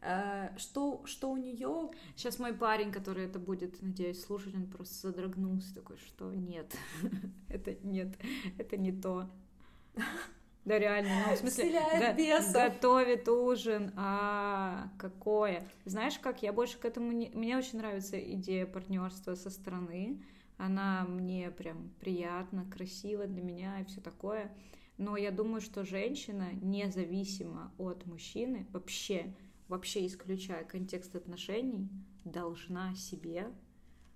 Э, 0.03 0.57
что, 0.57 1.03
что 1.05 1.31
у 1.31 1.37
нее 1.37 1.91
Сейчас 2.17 2.39
мой 2.39 2.55
парень, 2.55 2.91
который 2.91 3.27
это 3.27 3.39
будет, 3.39 3.83
надеюсь, 3.83 4.23
слушать, 4.23 4.55
он 4.55 4.67
просто 4.67 4.95
содрогнулся 4.95 5.75
такой, 5.75 5.99
что 5.99 6.33
нет, 6.35 6.75
это 7.49 7.75
нет, 7.83 8.17
это 8.59 8.77
не 8.77 8.93
то. 8.93 9.31
Да 10.65 10.79
реально, 10.79 11.11
ну 11.27 11.35
в 11.35 11.39
смысле, 11.39 11.71
го- 11.71 12.53
готовит 12.53 13.29
ужин, 13.29 13.93
а 13.97 14.91
какое? 14.99 15.67
Знаешь, 15.87 16.19
как 16.19 16.43
я 16.43 16.53
больше 16.53 16.79
к 16.79 16.85
этому 16.85 17.13
не... 17.13 17.31
Мне 17.31 17.57
очень 17.57 17.79
нравится 17.79 18.21
идея 18.35 18.67
партнерства 18.67 19.35
со 19.35 19.49
стороны, 19.49 20.23
она 20.59 21.05
мне 21.09 21.51
прям 21.51 21.91
приятна, 22.01 22.67
красива 22.71 23.27
для 23.27 23.43
меня 23.43 23.81
и 23.81 23.85
все 23.85 24.03
такое. 24.03 24.53
Но 25.01 25.17
я 25.17 25.31
думаю, 25.31 25.63
что 25.63 25.83
женщина, 25.83 26.53
независимо 26.61 27.73
от 27.79 28.05
мужчины, 28.05 28.67
вообще, 28.71 29.35
вообще 29.67 30.07
исключая 30.07 30.63
контекст 30.63 31.17
отношений, 31.17 31.89
должна 32.27 32.95
себе, 32.95 33.47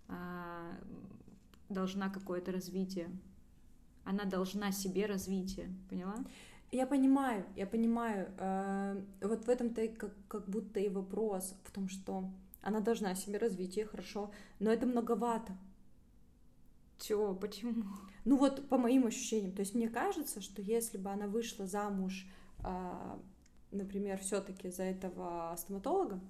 а, 0.08 0.78
должна 1.70 2.10
какое-то 2.10 2.52
развитие. 2.52 3.08
Она 4.04 4.24
должна 4.24 4.72
себе 4.72 5.06
развитие, 5.06 5.74
поняла? 5.88 6.16
Я 6.70 6.86
понимаю, 6.86 7.46
я 7.56 7.66
понимаю. 7.66 8.30
э, 8.36 9.02
вот 9.22 9.46
в 9.46 9.48
этом-то 9.48 9.88
как, 9.88 10.14
как 10.28 10.50
будто 10.50 10.80
и 10.80 10.90
вопрос 10.90 11.54
в 11.64 11.70
том, 11.70 11.88
что 11.88 12.30
она 12.60 12.80
должна 12.80 13.14
себе 13.14 13.38
развитие, 13.38 13.86
хорошо, 13.86 14.32
но 14.58 14.70
это 14.70 14.84
многовато. 14.84 15.56
Чего? 16.98 17.34
Почему? 17.34 17.84
Ну 18.24 18.36
вот 18.36 18.68
по 18.68 18.78
моим 18.78 19.06
ощущениям. 19.06 19.52
То 19.52 19.60
есть 19.60 19.74
мне 19.74 19.88
кажется, 19.88 20.40
что 20.40 20.62
если 20.62 20.96
бы 20.98 21.10
она 21.10 21.26
вышла 21.26 21.66
замуж, 21.66 22.26
а, 22.60 23.18
например, 23.70 24.18
все-таки 24.18 24.70
за 24.70 24.84
этого 24.84 25.54
стоматолога, 25.58 26.20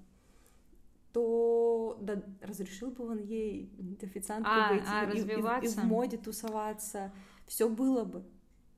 то 1.13 1.97
да, 2.01 2.21
разрешил 2.41 2.91
бы 2.91 3.09
он 3.09 3.19
ей 3.23 3.71
официанткой 4.03 4.53
А, 4.53 4.75
быть 4.75 4.83
а, 4.89 5.05
и- 5.05 5.07
и- 5.07 5.11
и, 5.21 5.21
и 5.21 5.23
развиваться? 5.23 5.81
в 5.81 5.85
моде 5.85 6.17
тусоваться, 6.17 7.13
все 7.47 7.69
было 7.69 8.05
бы. 8.05 8.25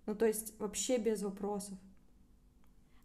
Ну 0.04 0.14
то 0.14 0.26
есть 0.26 0.58
вообще 0.58 0.98
без 0.98 1.22
вопросов. 1.22 1.78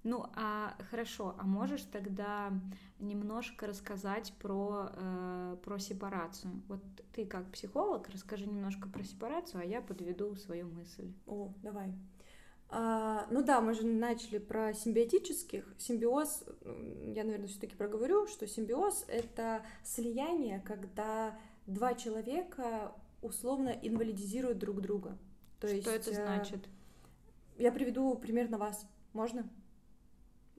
Ну, 0.04 0.26
а 0.36 0.76
хорошо, 0.90 1.36
а 1.38 1.44
можешь 1.46 1.84
тогда 1.84 2.52
немножко 3.00 3.68
рассказать 3.68 4.34
про, 4.40 4.90
э, 4.94 5.58
про 5.64 5.78
сепарацию? 5.78 6.64
Вот 6.68 6.82
ты 7.14 7.26
как 7.26 7.52
психолог, 7.52 8.10
расскажи 8.10 8.48
немножко 8.48 8.90
про 8.90 9.04
сепарацию, 9.04 9.62
а 9.62 9.66
я 9.66 9.80
подведу 9.80 10.36
свою 10.36 10.68
мысль. 10.68 11.14
О, 11.28 11.54
давай. 11.62 11.94
А, 12.74 13.28
ну 13.30 13.44
да, 13.44 13.62
мы 13.62 13.74
же 13.74 13.86
начали 13.86 14.40
про 14.40 14.74
симбиотических. 14.74 15.76
Симбиоз, 15.78 16.46
я, 16.66 17.24
наверное, 17.24 17.48
все-таки 17.48 17.76
проговорю, 17.76 18.28
что 18.28 18.48
симбиоз 18.48 19.06
это 19.08 19.64
слияние, 19.84 20.62
когда 20.62 21.38
два 21.68 21.94
человека 21.94 22.96
условно 23.22 23.70
инвалидизируют 23.70 24.58
друг 24.58 24.82
друга. 24.82 25.18
То 25.60 25.68
что 25.68 25.76
есть, 25.76 25.88
это 25.88 26.12
э, 26.12 26.14
значит? 26.14 26.70
Я 27.58 27.72
приведу 27.72 28.16
пример 28.16 28.50
на 28.50 28.58
вас. 28.58 28.88
Можно? 29.14 29.48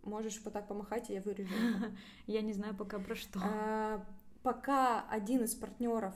Можешь 0.03 0.41
вот 0.45 0.53
так 0.53 0.67
помахать, 0.67 1.11
и 1.11 1.15
я 1.15 1.23
вырежу. 1.23 1.55
Я 2.27 2.43
не 2.43 2.53
знаю 2.53 2.75
пока 2.77 2.99
про 2.99 3.15
что. 3.15 3.41
А, 3.43 4.05
пока 4.43 5.09
один 5.09 5.45
из 5.45 5.55
партнеров 5.55 6.15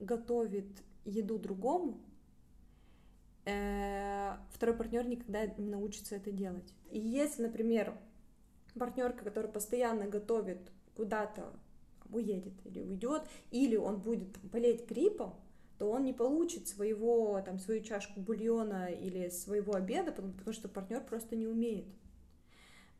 готовит 0.00 0.66
еду 1.04 1.38
другому, 1.38 2.00
э, 3.44 4.36
второй 4.50 4.76
партнер 4.76 5.06
никогда 5.06 5.46
не 5.46 5.68
научится 5.68 6.16
это 6.16 6.32
делать. 6.32 6.72
И 6.90 6.98
если, 6.98 7.42
например, 7.42 7.94
партнерка, 8.78 9.24
которая 9.24 9.52
постоянно 9.52 10.06
готовит 10.06 10.72
куда-то, 10.96 11.52
уедет 12.10 12.54
или 12.64 12.80
уйдет, 12.80 13.22
или 13.50 13.76
он 13.76 13.98
будет 13.98 14.38
болеть 14.44 14.88
гриппом, 14.88 15.34
то 15.78 15.90
он 15.90 16.04
не 16.04 16.12
получит 16.12 16.68
своего, 16.68 17.40
там, 17.44 17.58
свою 17.58 17.82
чашку 17.82 18.20
бульона 18.20 18.86
или 18.86 19.28
своего 19.28 19.74
обеда, 19.74 20.12
потому, 20.12 20.32
потому 20.32 20.54
что 20.54 20.68
партнер 20.68 21.02
просто 21.02 21.36
не 21.36 21.46
умеет. 21.46 21.86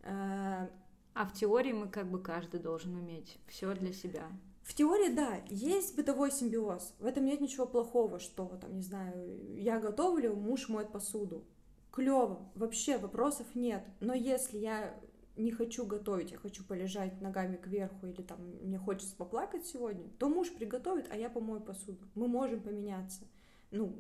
А, 0.07 0.71
а 1.15 1.27
в 1.27 1.33
теории 1.33 1.73
мы 1.73 1.89
как 1.89 2.11
бы 2.11 2.23
каждый 2.23 2.61
должен 2.61 2.95
уметь 2.95 3.39
все 3.49 3.75
для 3.75 3.93
себя. 3.93 4.29
В 4.63 4.75
теории, 4.75 5.13
да, 5.13 5.41
есть 5.49 5.97
бытовой 5.97 6.33
симбиоз. 6.33 6.95
В 6.99 7.07
этом 7.07 7.25
нет 7.25 7.41
ничего 7.41 7.67
плохого, 7.67 8.19
что, 8.19 8.47
там, 8.61 8.75
не 8.75 8.83
знаю, 8.83 9.57
я 9.57 9.79
готовлю, 9.79 10.35
муж 10.35 10.69
моет 10.69 10.91
посуду. 10.91 11.45
Клево, 11.93 12.51
вообще 12.55 12.99
вопросов 12.99 13.47
нет. 13.55 13.85
Но 14.01 14.13
если 14.13 14.59
я 14.59 14.99
не 15.37 15.51
хочу 15.51 15.87
готовить, 15.87 16.33
я 16.33 16.39
хочу 16.39 16.65
полежать 16.65 17.21
ногами 17.21 17.57
кверху 17.57 18.07
или 18.07 18.23
там 18.23 18.39
мне 18.63 18.79
хочется 18.79 19.15
поплакать 19.17 19.67
сегодня, 19.67 20.09
то 20.19 20.29
муж 20.29 20.51
приготовит, 20.51 21.07
а 21.11 21.17
я 21.17 21.31
помою 21.31 21.61
посуду. 21.61 21.99
Мы 22.15 22.27
можем 22.27 22.61
поменяться. 22.61 23.23
Ну, 23.71 23.95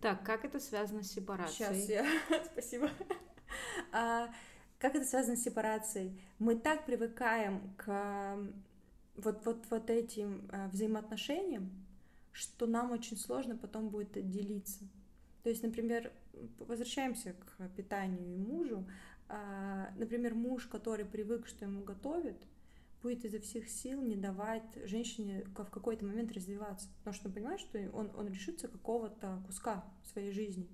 так, 0.00 0.24
как 0.24 0.44
это 0.44 0.60
связано 0.60 1.02
с 1.02 1.12
сепарацией? 1.12 1.74
Сейчас 1.74 1.88
я... 1.88 2.06
Спасибо. 2.52 2.90
Как 4.80 4.94
это 4.94 5.04
связано 5.04 5.36
с 5.36 5.42
сепарацией? 5.42 6.18
Мы 6.38 6.56
так 6.56 6.86
привыкаем 6.86 7.74
к 7.76 8.38
вот, 9.14 9.44
вот, 9.44 9.66
вот 9.68 9.90
этим 9.90 10.48
а, 10.50 10.68
взаимоотношениям, 10.68 11.70
что 12.32 12.66
нам 12.66 12.90
очень 12.90 13.18
сложно 13.18 13.58
потом 13.58 13.90
будет 13.90 14.16
отделиться. 14.16 14.88
То 15.42 15.50
есть, 15.50 15.62
например, 15.62 16.10
возвращаемся 16.60 17.34
к 17.34 17.68
питанию 17.76 18.34
и 18.34 18.38
мужу. 18.38 18.86
А, 19.28 19.92
например, 19.98 20.34
муж, 20.34 20.66
который 20.66 21.04
привык, 21.04 21.46
что 21.46 21.66
ему 21.66 21.84
готовят, 21.84 22.38
будет 23.02 23.26
изо 23.26 23.38
всех 23.38 23.68
сил 23.68 24.00
не 24.00 24.16
давать 24.16 24.78
женщине 24.86 25.44
в 25.44 25.52
какой-то 25.52 26.06
момент 26.06 26.32
развиваться, 26.32 26.88
потому 27.00 27.14
что 27.14 27.28
он 27.28 27.34
понимает, 27.34 27.60
что 27.60 27.78
он, 27.92 28.10
он 28.16 28.28
решится 28.28 28.66
какого-то 28.66 29.42
куска 29.46 29.84
своей 30.04 30.32
жизни. 30.32 30.66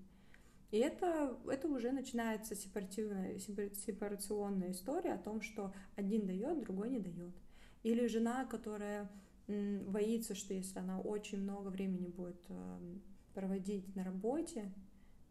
И 0.71 0.79
это, 0.79 1.39
это 1.49 1.69
уже 1.69 1.93
начинается 1.93 2.57
сепарационная 2.57 4.73
история 4.73 5.15
о 5.15 5.19
том, 5.19 5.41
что 5.41 5.73
один 5.95 6.27
дает, 6.27 6.61
другой 6.61 6.91
не 6.91 6.99
дает. 6.99 7.35
Или 7.83 8.09
жена, 8.09 8.45
которая 8.47 9.09
боится, 9.47 10.35
что 10.35 10.55
если 10.55 10.81
она 10.81 11.01
очень 11.01 11.41
много 11.41 11.69
времени 11.69 12.09
будет 12.09 12.45
эм, 12.49 13.01
проводить 13.33 13.95
на 13.95 14.03
работе, 14.03 14.73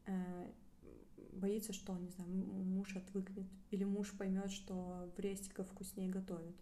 э, 0.06 0.52
боится, 1.34 1.74
что, 1.74 1.98
не 1.98 2.08
знаю, 2.10 2.30
муж 2.30 2.95
отвыкнет, 2.95 3.48
или 3.71 3.84
муж 3.84 4.13
поймет, 4.17 4.52
что 4.52 5.12
в 5.17 5.19
рестиках 5.19 5.67
вкуснее 5.67 6.10
готовят. 6.10 6.56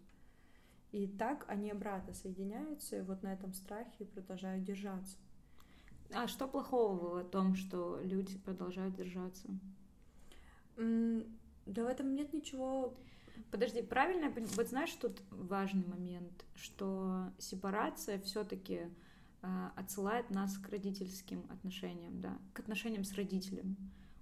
И 0.90 1.06
так 1.06 1.44
они 1.48 1.70
обратно 1.70 2.12
соединяются, 2.14 2.98
и 2.98 3.02
вот 3.02 3.22
на 3.22 3.32
этом 3.32 3.52
страхе 3.52 4.04
продолжают 4.04 4.64
держаться. 4.64 5.16
А 6.14 6.28
что 6.28 6.46
плохого 6.46 7.22
в 7.22 7.24
том, 7.24 7.54
что 7.56 8.00
люди 8.02 8.38
продолжают 8.38 8.94
держаться? 8.94 9.48
Да 10.76 11.84
в 11.84 11.86
этом 11.86 12.14
нет 12.14 12.32
ничего... 12.32 12.94
Подожди, 13.50 13.82
правильно 13.82 14.26
я 14.26 14.46
Вот 14.56 14.68
знаешь, 14.68 14.92
тут 14.92 15.20
важный 15.30 15.84
момент, 15.86 16.44
что 16.54 17.32
сепарация 17.38 18.20
все-таки 18.20 18.74
э, 18.74 18.90
а, 19.42 19.72
отсылает 19.74 20.30
нас 20.30 20.56
к 20.56 20.68
родительским 20.68 21.44
отношениям, 21.50 22.20
да, 22.20 22.38
к 22.52 22.60
отношениям 22.60 23.02
с 23.02 23.12
родителем. 23.14 23.76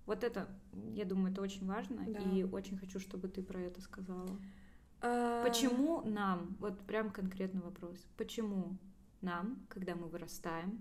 Вот 0.07 0.25
это, 0.25 0.49
я 0.95 1.05
думаю, 1.05 1.33
это 1.33 1.43
очень 1.43 1.67
важно, 1.67 2.05
да. 2.07 2.21
и 2.21 2.43
очень 2.43 2.79
хочу, 2.79 2.99
чтобы 2.99 3.29
ты 3.29 3.43
про 3.43 3.61
это 3.61 3.83
сказала. 3.83 4.39
А... 5.03 5.45
Почему 5.45 6.03
нам, 6.03 6.57
вот 6.59 6.81
прям 6.81 7.11
конкретный 7.11 7.61
вопрос, 7.61 7.99
почему 8.17 8.79
нам, 9.21 9.65
когда 9.69 9.95
мы 9.95 10.09
вырастаем, 10.09 10.79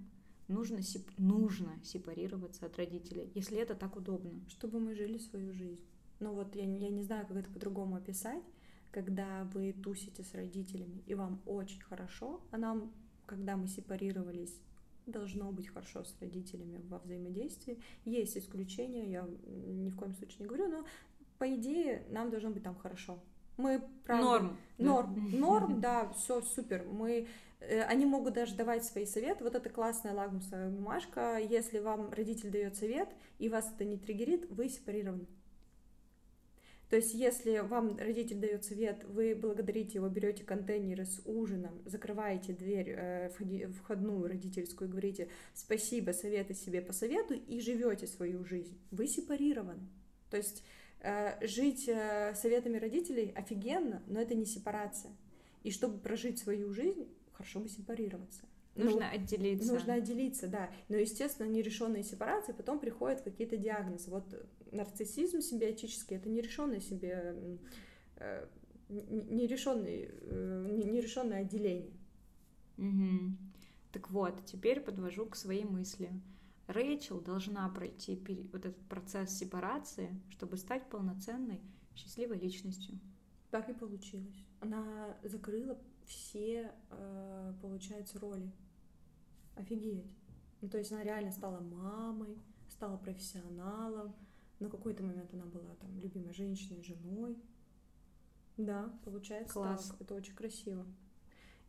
нужно, 0.52 0.82
сеп... 0.82 1.08
нужно 1.18 1.80
сепарироваться 1.84 2.66
от 2.66 2.78
родителей, 2.78 3.32
если 3.34 3.58
это 3.58 3.76
так 3.76 3.96
удобно? 3.96 4.32
Чтобы 4.50 4.80
мы 4.80 4.96
жили 4.96 5.18
свою 5.18 5.54
жизнь. 5.54 5.82
Ну 6.20 6.34
вот 6.34 6.56
я, 6.56 6.64
я 6.64 6.90
не 6.90 7.04
знаю, 7.04 7.26
как 7.28 7.38
это 7.38 7.50
по-другому 7.50 7.96
описать, 7.96 8.44
когда 8.92 9.50
вы 9.54 9.74
тусите 9.74 10.24
с 10.24 10.34
родителями, 10.36 11.04
и 11.08 11.16
вам 11.16 11.42
очень 11.46 11.82
хорошо, 11.82 12.42
а 12.52 12.58
нам, 12.58 12.94
когда 13.26 13.58
мы 13.58 13.68
сепарировались, 13.68 14.60
должно 15.06 15.52
быть 15.52 15.68
хорошо 15.68 16.04
с 16.04 16.16
родителями 16.20 16.80
во 16.88 17.00
взаимодействии. 17.00 17.80
Есть 18.06 18.38
исключения, 18.38 19.10
я 19.10 19.28
ни 19.48 19.90
в 19.90 19.96
коем 19.96 20.14
случае 20.14 20.42
не 20.42 20.46
говорю, 20.46 20.68
но 20.68 20.86
по 21.40 21.56
идее 21.56 22.06
нам 22.10 22.30
должно 22.30 22.52
быть 22.52 22.64
там 22.64 22.76
хорошо. 22.76 23.20
Мы 23.58 23.82
правда, 24.06 24.24
норм, 24.24 24.58
норм, 24.78 25.16
да. 25.16 25.38
норм, 25.38 25.82
да, 25.82 26.14
все 26.14 26.42
супер. 26.42 26.84
Мы 26.84 27.28
они 27.62 28.06
могут 28.06 28.34
даже 28.34 28.56
давать 28.56 28.86
свои 28.86 29.06
советы. 29.06 29.44
Вот 29.44 29.56
это 29.56 29.70
классная 29.70 30.14
лагмусовая 30.14 30.70
бумажка. 30.70 31.38
Если 31.38 31.80
вам 31.80 32.12
родитель 32.12 32.50
дает 32.50 32.76
совет 32.76 33.10
и 33.40 33.50
вас 33.50 33.72
это 33.74 33.86
не 33.86 33.98
триггерит, 33.98 34.50
вы 34.50 34.70
сепарированы. 34.70 35.28
То 36.92 36.98
есть, 36.98 37.14
если 37.14 37.60
вам 37.60 37.98
родитель 37.98 38.36
дает 38.36 38.66
совет, 38.66 39.06
вы 39.06 39.34
благодарите 39.34 40.00
его, 40.00 40.10
берете 40.10 40.44
контейнеры 40.44 41.06
с 41.06 41.22
ужином, 41.24 41.82
закрываете 41.86 42.52
дверь 42.52 42.90
э, 42.90 43.30
входную 43.80 44.28
родительскую 44.28 44.90
и 44.90 44.92
говорите 44.92 45.30
спасибо, 45.54 46.12
советы 46.12 46.54
себе 46.54 46.82
посоветуй 46.82 47.38
и 47.38 47.62
живете 47.62 48.08
свою 48.08 48.44
жизнь. 48.44 48.78
Вы 48.92 49.08
сепарированы. 49.08 49.88
То 50.30 50.36
есть 50.36 50.66
э, 51.00 51.48
жить 51.48 51.88
э, 51.88 52.36
советами 52.36 52.78
родителей 52.78 53.32
офигенно, 53.38 54.04
но 54.08 54.20
это 54.20 54.36
не 54.36 54.46
сепарация. 54.46 55.16
И 55.64 55.72
чтобы 55.72 55.98
прожить 55.98 56.40
свою 56.40 56.74
жизнь, 56.74 57.08
хорошо 57.42 57.60
бы 57.60 57.70
сепарироваться. 57.70 58.44
Нужно 58.76 59.02
ну, 59.02 59.16
отделиться. 59.16 59.74
Нужно 59.74 59.96
отделиться, 59.96 60.48
да. 60.48 60.72
Но, 60.88 60.96
естественно, 60.96 61.48
нерешенные 61.48 62.04
сепарации 62.04 62.54
потом 62.54 62.80
приходят 62.80 63.22
какие-то 63.22 63.58
диагнозы. 63.58 64.12
Вот 64.12 64.48
нарциссизм 64.72 65.42
симбиотический 65.42 66.16
это 66.16 66.30
нерешенное 66.30 66.80
себе 66.80 67.60
э, 68.18 68.48
нерешенное, 68.90 70.08
э, 70.10 70.82
нерешенное 70.86 71.42
отделение. 71.42 71.92
Угу. 72.78 73.36
Так 73.92 74.10
вот, 74.12 74.46
теперь 74.46 74.80
подвожу 74.80 75.26
к 75.26 75.36
своей 75.36 75.66
мысли. 75.66 76.12
Рэйчел 76.68 77.20
должна 77.20 77.68
пройти 77.70 78.16
вот 78.54 78.66
этот 78.66 78.88
процесс 78.88 79.32
сепарации, 79.32 80.16
чтобы 80.30 80.56
стать 80.56 80.88
полноценной, 80.90 81.60
счастливой 81.96 82.40
личностью. 82.40 83.00
Так 83.50 83.68
и 83.68 83.74
получилось. 83.74 84.46
Она 84.62 85.18
закрыла 85.24 85.78
все, 86.12 86.74
э, 86.90 87.54
получается, 87.62 88.20
роли. 88.20 88.52
Офигеть. 89.56 90.12
Ну, 90.62 90.70
то 90.70 90.78
есть 90.78 90.92
она 90.92 91.04
реально 91.04 91.32
стала 91.32 91.60
мамой, 91.60 92.38
стала 92.70 92.98
профессионалом. 92.98 94.16
На 94.60 94.70
какой-то 94.70 95.04
момент 95.04 95.34
она 95.34 95.46
была 95.46 95.76
там 95.76 95.98
любимой 96.00 96.34
женщиной, 96.34 96.84
женой. 96.84 97.38
Да, 98.58 98.94
получается 99.04 99.54
Класс. 99.54 99.88
так. 99.88 100.02
Это 100.02 100.14
очень 100.14 100.36
красиво. 100.36 100.86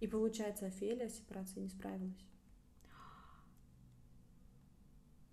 И 0.01 0.07
получается, 0.07 0.67
Офелия 0.67 1.09
с 1.09 1.17
сепарацией 1.17 1.63
не 1.63 1.69
справилась. 1.71 2.27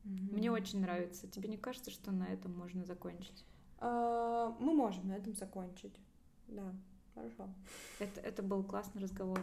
Мне 0.03 0.51
очень 0.51 0.81
нравится. 0.81 1.27
Тебе 1.27 1.49
не 1.49 1.57
кажется, 1.57 1.91
что 1.91 2.11
на 2.11 2.25
этом 2.25 2.55
можно 2.55 2.85
закончить? 2.85 3.45
А, 3.79 4.55
мы 4.59 4.73
можем 4.73 5.07
на 5.07 5.13
этом 5.17 5.35
закончить. 5.35 5.99
Да. 6.47 6.73
Хорошо. 7.19 7.51
Это, 7.99 8.21
это 8.21 8.41
был 8.41 8.63
классный 8.63 9.01
разговор. 9.01 9.41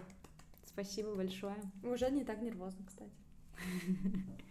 Спасибо 0.65 1.15
большое. 1.15 1.57
Уже 1.83 2.11
не 2.11 2.25
так 2.25 2.41
нервозно, 2.41 2.85
кстати. 2.87 3.11